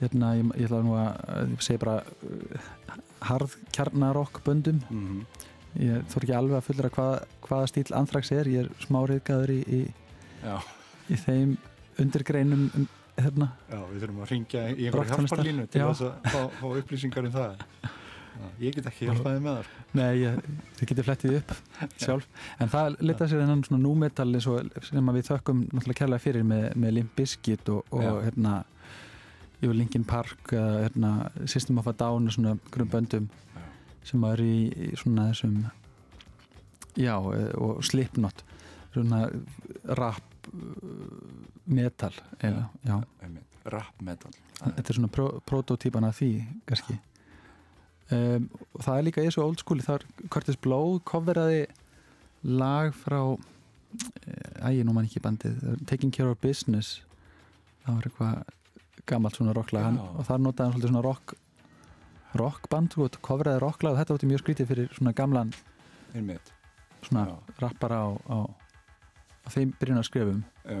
hérna, 0.00 0.32
ég, 0.38 0.50
ég 0.56 0.68
ætla 0.68 0.82
nú 0.84 0.94
að 0.94 1.54
ég 1.54 1.62
segi 1.64 1.78
bara 1.82 2.02
uh, 2.02 2.98
harð 3.28 3.56
kjarnarokk 3.74 4.42
böndum 4.44 4.82
Mhm. 4.90 5.24
ég 5.78 6.04
þór 6.12 6.22
ekki 6.24 6.36
alveg 6.38 6.58
að 6.58 6.66
fullra 6.68 6.90
hvað, 6.90 7.24
hvaða 7.42 7.66
stíl 7.72 7.94
Anthrax 7.96 8.30
er, 8.32 8.44
ég 8.46 8.64
er 8.64 8.68
smá 8.86 9.00
reyðgæður 9.08 9.50
í, 9.50 9.60
í, 9.68 9.92
Já. 10.44 10.60
í 11.10 11.14
þeim 11.24 11.56
undirgreinum 11.98 12.70
um, 12.74 12.88
hérna, 13.18 13.48
Já, 13.70 13.80
við 13.90 14.02
þurfum 14.04 14.22
að 14.22 14.30
ringja 14.30 14.62
í 14.70 14.86
einhverju 14.86 15.10
hjálparlínu 15.10 15.66
til 15.68 15.80
þess 15.82 16.02
að 16.06 16.30
fá, 16.30 16.40
fá 16.60 16.66
upplýsingar 16.78 17.26
um 17.26 17.32
það. 17.32 17.64
Já, 18.38 18.48
ég 18.62 18.74
get 18.76 18.86
ekki 18.90 19.08
hjálpaði 19.08 19.40
með 19.42 19.56
það. 19.56 19.68
sko. 19.68 19.84
Nei, 19.98 20.10
ég, 20.20 20.36
þið 20.78 20.90
getið 20.92 21.06
flettið 21.08 21.36
upp 21.38 21.54
sjálf, 22.04 22.28
en 22.62 22.70
það 22.72 22.96
leta 23.08 23.28
sér 23.30 23.42
hennan 23.42 23.64
svona 23.66 23.82
númetal 23.82 24.28
eins 24.30 24.46
og 24.50 24.68
sem 24.86 25.10
við 25.16 25.26
þökkum 25.32 25.64
náttúrulega 25.72 25.98
kærlega 26.02 26.22
fyrir 26.22 26.46
með, 26.46 26.68
með 26.78 26.94
Limp 26.98 27.16
Bizkit 27.18 27.72
og, 27.74 27.82
og 27.90 28.04
Já. 28.06 28.12
hérna 28.28 28.54
jú, 29.64 29.72
Linkin 29.74 30.06
Park, 30.06 30.52
hérna 30.54 31.12
System 31.50 31.80
of 31.82 31.90
a 31.90 31.96
Down 31.98 32.30
og 32.30 32.36
svona 32.36 32.54
grum 32.70 32.90
böndum 32.92 33.26
Já. 33.56 33.66
sem 34.12 34.24
eru 34.30 34.46
í, 34.46 34.92
svona 35.02 35.28
þessum 35.32 35.58
já, 36.98 37.14
eh, 37.34 37.50
og 37.58 37.82
Slipknot 37.84 38.44
svona 38.94 39.24
rap 39.98 40.48
uh, 40.52 40.62
metal 41.66 42.14
eða, 42.40 42.68
já. 42.86 43.00
Rap 43.68 44.00
metal. 44.00 44.32
þetta 44.62 44.86
er 44.88 44.96
svona 44.96 45.10
pro, 45.12 45.28
prototípan 45.46 46.06
af 46.08 46.16
því 46.18 46.30
kannski 46.66 46.96
um, 48.14 48.48
og 48.74 48.84
það 48.84 48.96
er 48.98 49.06
líka 49.08 49.22
í 49.24 49.28
þessu 49.28 49.44
old 49.44 49.62
school 49.62 49.82
þar 49.84 50.06
Curtis 50.32 50.58
Blow 50.60 50.98
coveraði 51.08 51.66
lag 52.48 52.94
frá 52.96 53.20
ægi, 54.62 54.84
nú 54.84 54.94
man 54.96 55.08
ekki 55.08 55.22
bandið 55.24 55.58
Taking 55.88 56.12
Care 56.14 56.32
of 56.32 56.40
Business 56.42 57.00
það 57.84 57.94
var 57.94 58.08
eitthvað 58.08 58.54
gammalt 59.08 59.38
svona 59.38 59.54
rocklag 59.56 59.86
hann, 59.86 59.98
og 59.98 60.26
þar 60.28 60.42
notaði 60.44 60.66
hann 60.66 60.74
svolítið 60.76 60.92
svona 60.92 61.04
rock 61.06 61.36
rockband, 62.38 62.96
coveraði 63.24 63.62
rocklag 63.64 63.94
og 63.96 64.02
þetta 64.02 64.14
var 64.16 64.28
mjög 64.32 64.42
skrítið 64.42 64.70
fyrir 64.72 64.90
svona 64.96 65.14
gamlan 65.16 65.54
Einmitt. 66.14 66.52
svona 67.06 67.24
Já. 67.30 67.36
rappara 67.64 68.02
á, 68.04 68.08
á, 68.28 68.38
á 68.44 69.48
þeim 69.54 69.72
byrjun 69.80 70.02
að 70.02 70.08
skrifum 70.10 70.42
Já, 70.68 70.76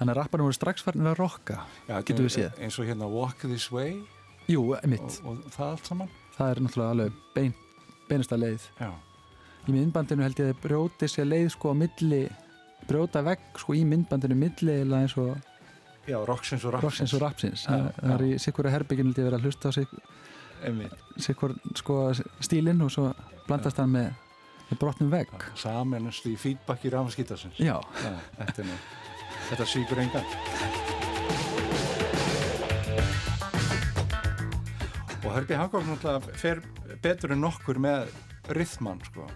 þannig 0.00 0.14
að 0.14 0.18
rapparinn 0.18 0.48
voru 0.48 0.58
strax 0.58 0.82
farin 0.82 1.06
að 1.06 1.20
rocka 1.20 1.60
Já, 1.86 2.00
er 2.00 2.18
við 2.26 2.34
séð. 2.34 2.58
Eins 2.58 2.80
og 2.82 2.90
hérna 2.90 3.10
Walk 3.12 3.46
This 3.46 3.70
Way 3.70 4.00
jú, 4.50 4.72
mitt, 4.90 5.20
og, 5.22 5.38
og 5.38 5.54
það 5.54 5.68
allt 5.68 5.92
saman. 5.92 6.10
Það 6.42 6.52
er 6.54 6.60
náttúrulega 6.66 6.94
alveg 6.96 7.18
bein, 7.36 7.54
beinasta 8.08 8.38
leið 8.38 8.66
Já. 8.80 8.90
í 9.68 9.74
myndbandinu 9.76 10.26
held 10.26 10.42
ég 10.42 10.52
að 10.52 10.62
brjóti 10.64 11.08
sér 11.10 11.28
leið 11.30 11.48
sko 11.54 11.72
á 11.72 11.74
milli 11.82 12.22
brjóta 12.88 13.22
vegg 13.26 13.44
sko 13.62 13.76
í 13.78 13.84
myndbandinu 13.88 14.38
milli 14.38 14.78
eða 14.82 15.02
eins 15.04 15.16
og 15.20 15.36
Já, 16.08 16.18
Roxins 16.26 16.64
og 16.66 16.74
Rapsins. 16.74 17.12
og 17.14 17.22
rapsins 17.22 17.66
Já, 17.68 17.76
það, 17.94 18.14
er 18.16 18.24
í 18.26 18.32
sikkura 18.42 18.72
herbygginu 18.74 19.14
að 19.14 19.22
vera 19.28 19.38
að 19.38 19.46
hlusta 19.46 19.70
á 19.70 19.72
sikkur 21.22 21.54
sko 21.78 22.00
stílinn 22.42 22.82
og 22.82 22.90
svo 22.94 23.12
blandast 23.46 23.78
hann 23.82 23.94
með, 23.94 24.10
með 24.70 24.82
brotnum 24.82 25.14
vegg 25.14 25.46
Saminast 25.58 26.26
í 26.26 26.34
feedback 26.38 26.84
í 26.86 26.92
Ramaskítasins. 26.94 27.58
já, 27.62 27.78
þetta 28.38 28.66
þetta 29.52 29.66
svíkur 29.66 29.98
engan. 30.06 31.11
Og 35.22 35.30
Herbie 35.30 35.58
Hancock 35.58 36.34
fer 36.38 36.60
betur 37.02 37.34
en 37.34 37.42
nokkur 37.44 37.78
með 37.82 38.10
rithman, 38.56 38.98
sko. 39.06 39.28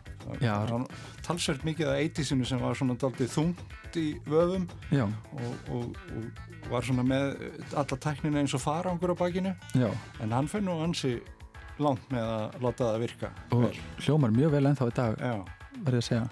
Talsvert 1.26 1.62
mikið 1.66 1.92
að 1.92 2.00
80-sinu 2.08 2.46
sem 2.48 2.58
var 2.62 2.74
svona 2.78 2.96
daldið 2.98 3.30
þungt 3.36 3.98
í 4.00 4.06
vöfum 4.26 4.66
já, 4.90 5.04
og, 5.06 5.70
og, 5.72 6.00
og 6.16 6.72
var 6.72 6.84
svona 6.84 7.04
með 7.06 7.36
alla 7.78 7.98
tæknina 8.02 8.42
eins 8.42 8.56
og 8.58 8.64
farangur 8.64 9.14
á 9.14 9.16
bakinu. 9.16 9.54
já 9.78 9.88
En 10.20 10.34
hann 10.34 10.50
fyrir 10.50 10.66
nú 10.66 10.74
ansi 10.82 11.14
langt 11.78 12.10
með 12.10 12.26
að 12.26 12.58
láta 12.66 12.90
það 12.90 13.00
virka. 13.04 13.32
og 13.52 13.62
vel. 13.62 13.80
hljómar 14.02 14.34
mjög 14.34 14.54
vel 14.56 14.66
ennþá 14.72 14.90
í 14.90 14.96
dag 14.96 15.18
verði 15.86 16.02
að 16.02 16.06
segja 16.08 16.28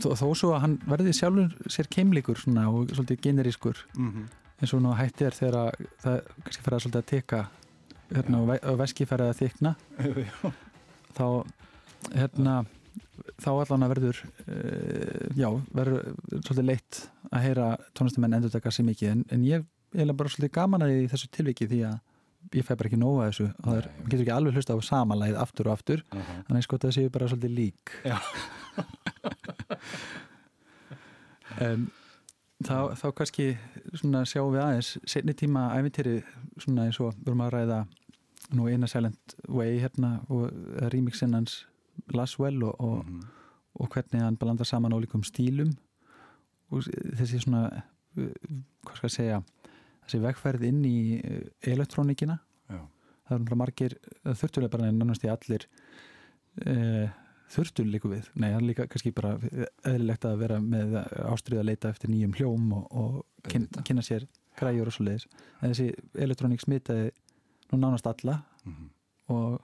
þó, 0.00 0.08
þó 0.16 0.26
svo 0.34 0.52
að 0.56 0.62
hann 0.64 0.76
verði 0.88 1.16
sjálfur 1.16 1.72
sér 1.72 1.90
keimlíkur 1.92 2.40
svona 2.40 2.68
og 2.72 2.90
svolítið 2.90 3.20
generískur 3.28 3.84
mm 3.94 4.30
eins 4.62 4.72
og 4.76 4.82
nú 4.84 4.92
hætti 4.94 5.26
er 5.26 5.34
þegar 5.34 5.56
að 5.58 5.86
það 6.04 6.18
kannski 6.44 6.62
fara 6.62 6.78
svolítið 6.78 7.00
að 7.00 7.08
teka 7.10 7.38
hérna, 8.12 8.42
og, 8.42 8.48
ve 8.52 8.60
og 8.70 8.78
veski 8.80 9.08
fara 9.08 9.30
að 9.32 9.42
þykna 9.42 9.74
þá 11.18 11.26
hérna 12.12 12.62
þá 13.42 13.50
allan 13.52 13.86
að 13.86 13.92
verður 13.94 14.20
uh, 14.22 15.26
já, 15.38 15.48
verður 15.74 16.14
svolítið 16.42 16.66
leitt 16.68 17.02
að 17.30 17.44
heyra 17.46 17.68
tónlistamenn 17.96 18.38
endur 18.38 18.52
taka 18.52 18.72
sér 18.74 18.86
mikið. 18.88 19.12
En, 19.14 19.22
en 19.34 19.44
ég 19.46 19.66
er 19.92 20.14
bara 20.16 20.32
svolítið 20.32 20.54
gaman 20.56 20.86
að 20.86 20.96
í 20.96 21.06
þessu 21.12 21.30
tilviki 21.32 21.68
því 21.70 21.80
að 21.90 22.58
ég 22.58 22.66
fæ 22.66 22.74
bara 22.74 22.90
ekki 22.90 23.00
nóga 23.00 23.30
þessu. 23.30 23.48
Og 23.52 23.68
það 23.68 23.80
er, 23.80 23.88
getur 24.04 24.24
ekki 24.24 24.34
alveg 24.36 24.58
hlusta 24.58 24.76
á 24.76 24.80
samanlægið 24.88 25.40
aftur 25.44 25.70
og 25.70 25.76
aftur. 25.76 26.04
Uh 26.12 26.30
þannig 26.48 26.66
sko 26.66 26.80
það 26.82 26.94
séu 26.98 27.14
bara 27.14 27.30
svolítið 27.32 27.56
lík. 27.56 27.94
Um, 31.62 31.88
þá, 32.66 32.76
þá 32.98 33.06
kannski 33.18 33.48
svona 33.94 34.24
sjáum 34.28 34.54
við 34.54 34.64
aðeins 34.64 34.94
setni 35.08 35.36
tíma 35.38 35.68
æfintýri 35.76 36.20
svona 36.58 36.88
eins 36.88 37.00
og 37.02 37.14
við 37.18 37.32
erum 37.32 37.44
að 37.46 37.54
ræða 37.56 37.82
nú 38.56 38.66
eina 38.68 38.86
Silent 38.90 39.36
Way 39.48 39.78
hérna 39.82 40.20
og 40.28 40.50
remixinn 40.92 41.34
hans 41.34 41.62
Laswell 42.12 42.62
og, 42.64 42.74
og, 42.80 43.04
Mhm. 43.06 43.22
og 43.74 43.88
hvernig 43.94 44.20
hann 44.22 44.36
blandar 44.36 44.66
saman 44.68 44.92
ólíkum 44.92 45.22
stílum 45.24 45.72
og 46.72 46.82
þessi 47.16 47.40
svona 47.40 47.66
uh, 47.72 48.30
hvað 48.84 48.96
skal 48.96 49.08
ég 49.08 49.16
segja 49.16 49.42
þessi 50.06 50.20
vegferð 50.22 50.62
inn 50.68 50.84
í 50.84 51.20
uh, 51.24 51.48
elektrónikina 51.72 52.38
Já. 52.68 52.80
það 53.28 53.34
er 53.34 53.38
náttúrulega 53.38 53.60
margir 53.62 53.96
uh, 54.24 54.32
þurftulega 54.34 54.70
bara 54.76 54.90
nánast 54.92 55.24
í 55.24 55.30
allir 55.32 55.66
uh, 56.66 57.08
þurftul 57.52 57.88
líku 57.92 58.08
við 58.12 58.28
nei, 58.40 58.48
það 58.50 58.58
er 58.60 58.66
líka 58.68 58.86
kannski 58.88 59.12
bara 59.16 59.34
eðlilegt 59.84 60.24
að 60.28 60.38
vera 60.40 60.60
með 60.64 60.94
ástriða 61.28 61.60
að 61.64 61.68
leita 61.68 61.90
eftir 61.92 62.12
nýjum 62.12 62.36
hljóm 62.38 62.70
og, 62.78 62.86
og 62.90 63.18
kyn, 63.48 63.66
Auðvitað. 63.66 63.84
kynna 63.88 64.04
sér 64.06 64.26
græjur 64.60 64.88
og 64.88 64.96
svo 64.96 65.04
leiðis 65.08 65.26
en 65.60 65.72
þessi 65.72 65.90
elektrónik 66.26 66.64
smitaði 66.64 67.10
nú 67.72 67.78
nánast 67.80 68.06
alla 68.06 68.42
Mhm. 68.64 68.90
og 69.28 69.60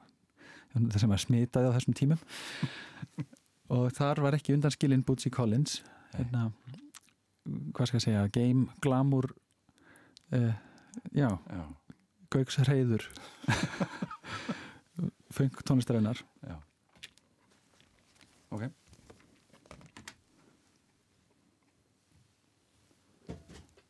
það 0.75 0.99
sem 1.01 1.11
var 1.11 1.19
smitaði 1.23 1.69
á 1.71 1.75
þessum 1.77 1.95
tímum 1.95 2.19
og 3.77 3.93
þar 3.93 4.21
var 4.23 4.33
ekki 4.37 4.55
undanskilin 4.57 5.03
Bootsy 5.05 5.31
Collins 5.31 5.83
hérna, 6.15 6.53
hvað 7.73 7.87
skal 7.87 8.01
ég 8.01 8.05
segja 8.05 8.29
game, 8.33 8.67
glamour 8.83 9.31
uh, 10.33 10.53
já, 11.15 11.29
Já. 11.51 11.65
gauks 12.31 12.59
reyður 12.69 13.05
feng 15.37 15.51
tónlistarinnar 15.65 16.23
Já. 16.47 16.57
Ok. 18.51 18.63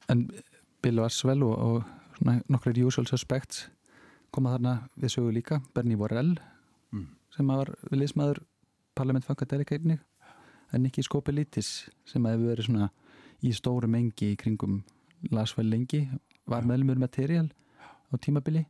en 0.08 0.30
Bill 0.82 1.00
Vassvel 1.02 1.42
og, 1.42 1.56
og 1.58 1.82
svona 2.18 2.38
nokkrir 2.48 2.78
usual 2.86 3.06
suspects 3.06 3.66
koma 4.34 4.52
þarna 4.56 4.72
við 5.00 5.12
sögu 5.14 5.32
líka 5.32 5.60
Bernie 5.74 5.96
Worrell 5.96 6.36
Mm. 6.92 7.06
sem 7.36 7.46
var 7.46 7.66
við 7.90 7.98
liðsmaður 8.00 8.38
Parlament 8.96 9.24
Funkadelic 9.26 9.72
einnig 9.72 10.00
en 10.72 10.86
ekki 10.88 11.02
skopelitis 11.04 11.90
sem 12.08 12.24
hefur 12.24 12.48
verið 12.54 12.64
svona 12.66 12.88
í 13.44 13.52
stóru 13.52 13.86
mengi 13.88 14.32
í 14.32 14.36
kringum 14.40 14.82
Laswell 15.30 15.68
lengi 15.68 16.08
var 16.46 16.62
meðlumur 16.64 16.96
material 16.98 17.50
á 18.08 18.14
tímabili 18.16 18.64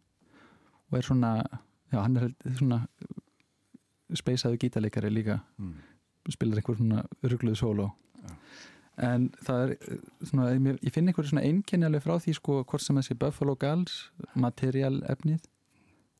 og 0.91 0.99
er 0.99 1.03
svona 1.07 1.31
já, 1.93 2.03
hann 2.03 2.17
er 2.17 2.35
svona 2.59 2.81
speysaðu 4.15 4.59
gítarleikari 4.59 5.11
líka 5.15 5.41
Mm. 5.59 5.75
spilar 6.31 6.59
einhver 6.59 6.77
svona 6.77 7.05
örgluðu 7.23 7.57
sóló 7.57 7.93
en 8.99 9.29
það 9.47 9.63
er 9.65 9.75
eh, 9.77 10.01
svona, 10.27 10.49
ég 10.83 10.95
finn 10.95 11.11
einhver 11.11 11.27
svona 11.29 11.45
einkenni 11.47 11.87
alveg 11.87 12.05
frá 12.05 12.17
því 12.23 12.35
sko 12.39 12.59
hvort 12.65 12.85
sem 12.85 12.99
þessi 12.99 13.19
Buffalo 13.19 13.55
Gals 13.59 14.09
material 14.35 14.99
efnið 15.11 15.47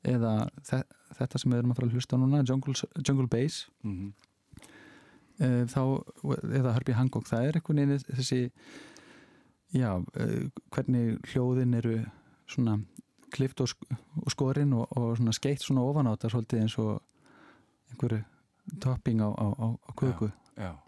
eða 0.07 0.35
þe 0.67 0.83
þetta 1.19 1.41
sem 1.41 1.51
við 1.53 1.63
erum 1.63 1.73
að 1.73 1.79
fara 1.79 1.89
að 1.89 1.97
hlusta 1.97 2.19
núna 2.21 2.45
Jungle, 2.45 2.75
Jungle 3.01 3.29
Bass. 3.33 3.67
Mhm. 3.83 4.13
uh, 5.41 5.65
þá, 5.73 5.83
eða 6.61 6.75
Herbie 6.77 6.99
Hancock 6.99 7.27
það 7.27 7.49
er 7.49 7.59
einhvern 7.59 7.83
veginn 7.83 8.07
þessi 8.21 8.41
já, 9.75 9.91
uh, 9.99 10.49
hvernig 10.75 11.19
hljóðin 11.33 11.77
eru 11.79 11.99
svona 12.49 12.79
klift 13.35 13.61
og, 13.61 13.75
og 14.25 14.31
skorin 14.33 14.73
og, 14.73 14.87
og 14.97 15.17
svona 15.19 15.35
skeitt 15.37 15.65
svona 15.65 15.85
ofan 15.85 16.09
á 16.09 16.15
þetta 16.15 16.33
svolítið 16.33 16.63
eins 16.65 16.77
og 16.81 16.93
einhverju 17.93 18.23
topping 18.81 19.21
á, 19.25 19.29
á, 19.33 19.47
á, 19.57 19.67
á 19.77 19.91
köku. 19.97 20.31
Já, 20.57 20.71
fylling 20.71 20.88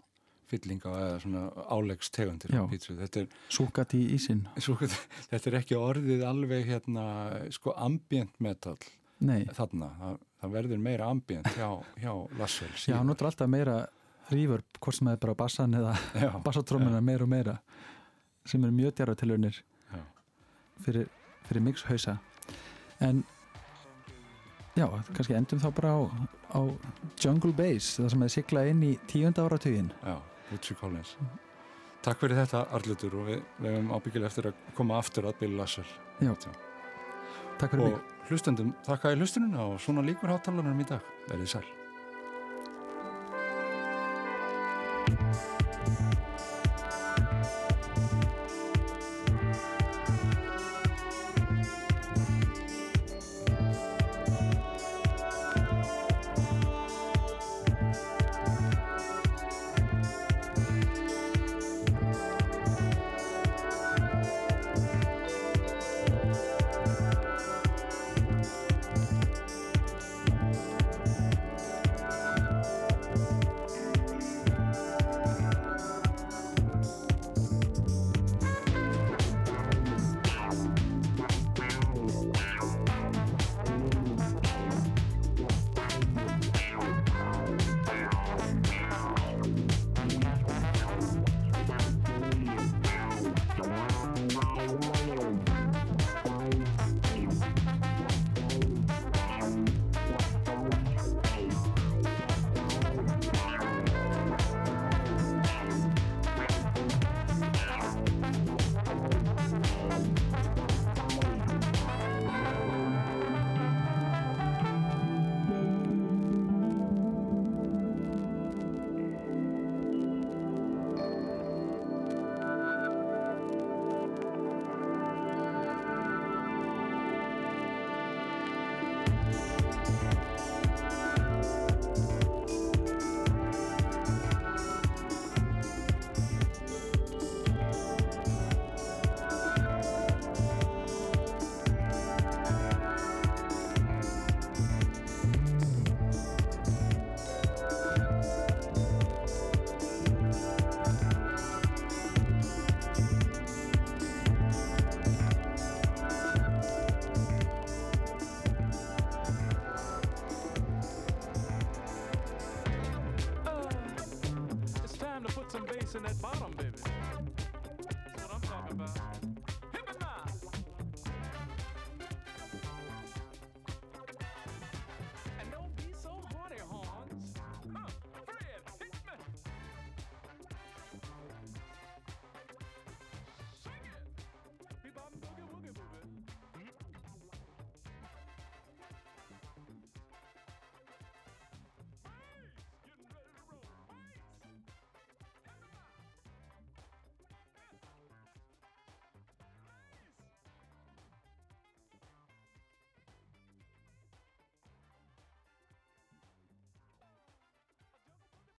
á 0.51 0.91
eða 0.91 1.19
svona 1.23 1.43
áleggs 1.71 2.11
tegundir 2.11 2.51
Já. 2.51 2.61
á 2.63 2.71
pítsu. 2.71 2.95
Þetta 2.99 3.23
er, 3.23 3.37
súkat 3.49 3.95
í 3.95 4.01
ísinn 4.17 4.43
súkat, 4.57 4.95
þetta 5.31 5.51
er 5.51 5.59
ekki 5.61 5.79
orðið 5.79 6.25
alveg 6.27 6.67
hérna, 6.67 7.05
sko 7.53 7.75
ambient 7.77 8.35
metal 8.39 8.77
Nei. 9.19 9.45
þarna. 9.53 9.93
Það, 10.01 10.19
það 10.41 10.53
verður 10.57 10.83
meira 10.89 11.09
ambient 11.09 11.49
hjá, 11.55 11.69
hjá 12.01 12.13
Lassell. 12.39 12.73
Já, 12.87 12.97
hann 12.99 13.07
notur 13.07 13.29
alltaf 13.31 13.49
meira 13.51 13.79
reverb, 14.31 14.79
hvort 14.79 14.97
sem 14.97 15.07
það 15.09 15.17
er 15.17 15.21
bara 15.25 15.37
bassan 15.39 15.77
eða 15.77 15.95
bassatrómuna 16.45 17.01
meira 17.03 17.27
og 17.27 17.31
meira 17.31 17.57
sem 18.47 18.63
eru 18.63 18.73
mjög 18.75 18.95
djarfa 18.97 19.15
tilunir 19.21 19.61
Já. 19.91 20.01
fyrir, 20.85 21.07
fyrir 21.47 21.65
mixhausa 21.65 22.17
en 23.01 23.23
já, 24.77 24.87
kannski 25.13 25.35
endum 25.37 25.61
þá 25.61 25.69
bara 25.77 25.93
á, 25.93 25.99
á 26.57 26.61
Jungle 27.21 27.53
Bass, 27.53 27.97
það 27.99 28.11
sem 28.13 28.25
er 28.25 28.33
sigla 28.33 28.65
inn 28.71 28.83
í 28.87 28.91
tíunda 29.11 29.45
áratugin 29.45 29.91
Já, 30.01 30.15
Richie 30.51 30.77
Collins. 30.79 31.15
Takk 32.01 32.23
fyrir 32.23 32.39
þetta 32.41 32.65
Arlutur 32.73 33.19
og 33.19 33.27
við, 33.29 33.43
hefum 33.61 33.91
ábyggilega 33.93 34.31
eftir 34.31 34.49
að 34.49 34.63
koma 34.77 34.97
aftur 35.01 35.29
að 35.29 35.37
Bill 35.43 35.53
Lassell. 35.59 35.91
Takk 36.21 37.75
fyrir 37.75 37.85
og 37.85 37.93
mig 37.93 38.17
hlustendum, 38.31 38.73
þakka 38.87 39.13
í 39.13 39.19
hlustununa 39.19 39.67
og 39.67 39.77
svona 39.83 40.05
líkur 40.05 40.33
hátalarnum 40.33 40.81
í 40.81 40.89
dag. 40.93 41.13
Verðið 41.27 41.55
sæl. 41.57 41.63
It's 41.63 41.69
time 41.69 41.80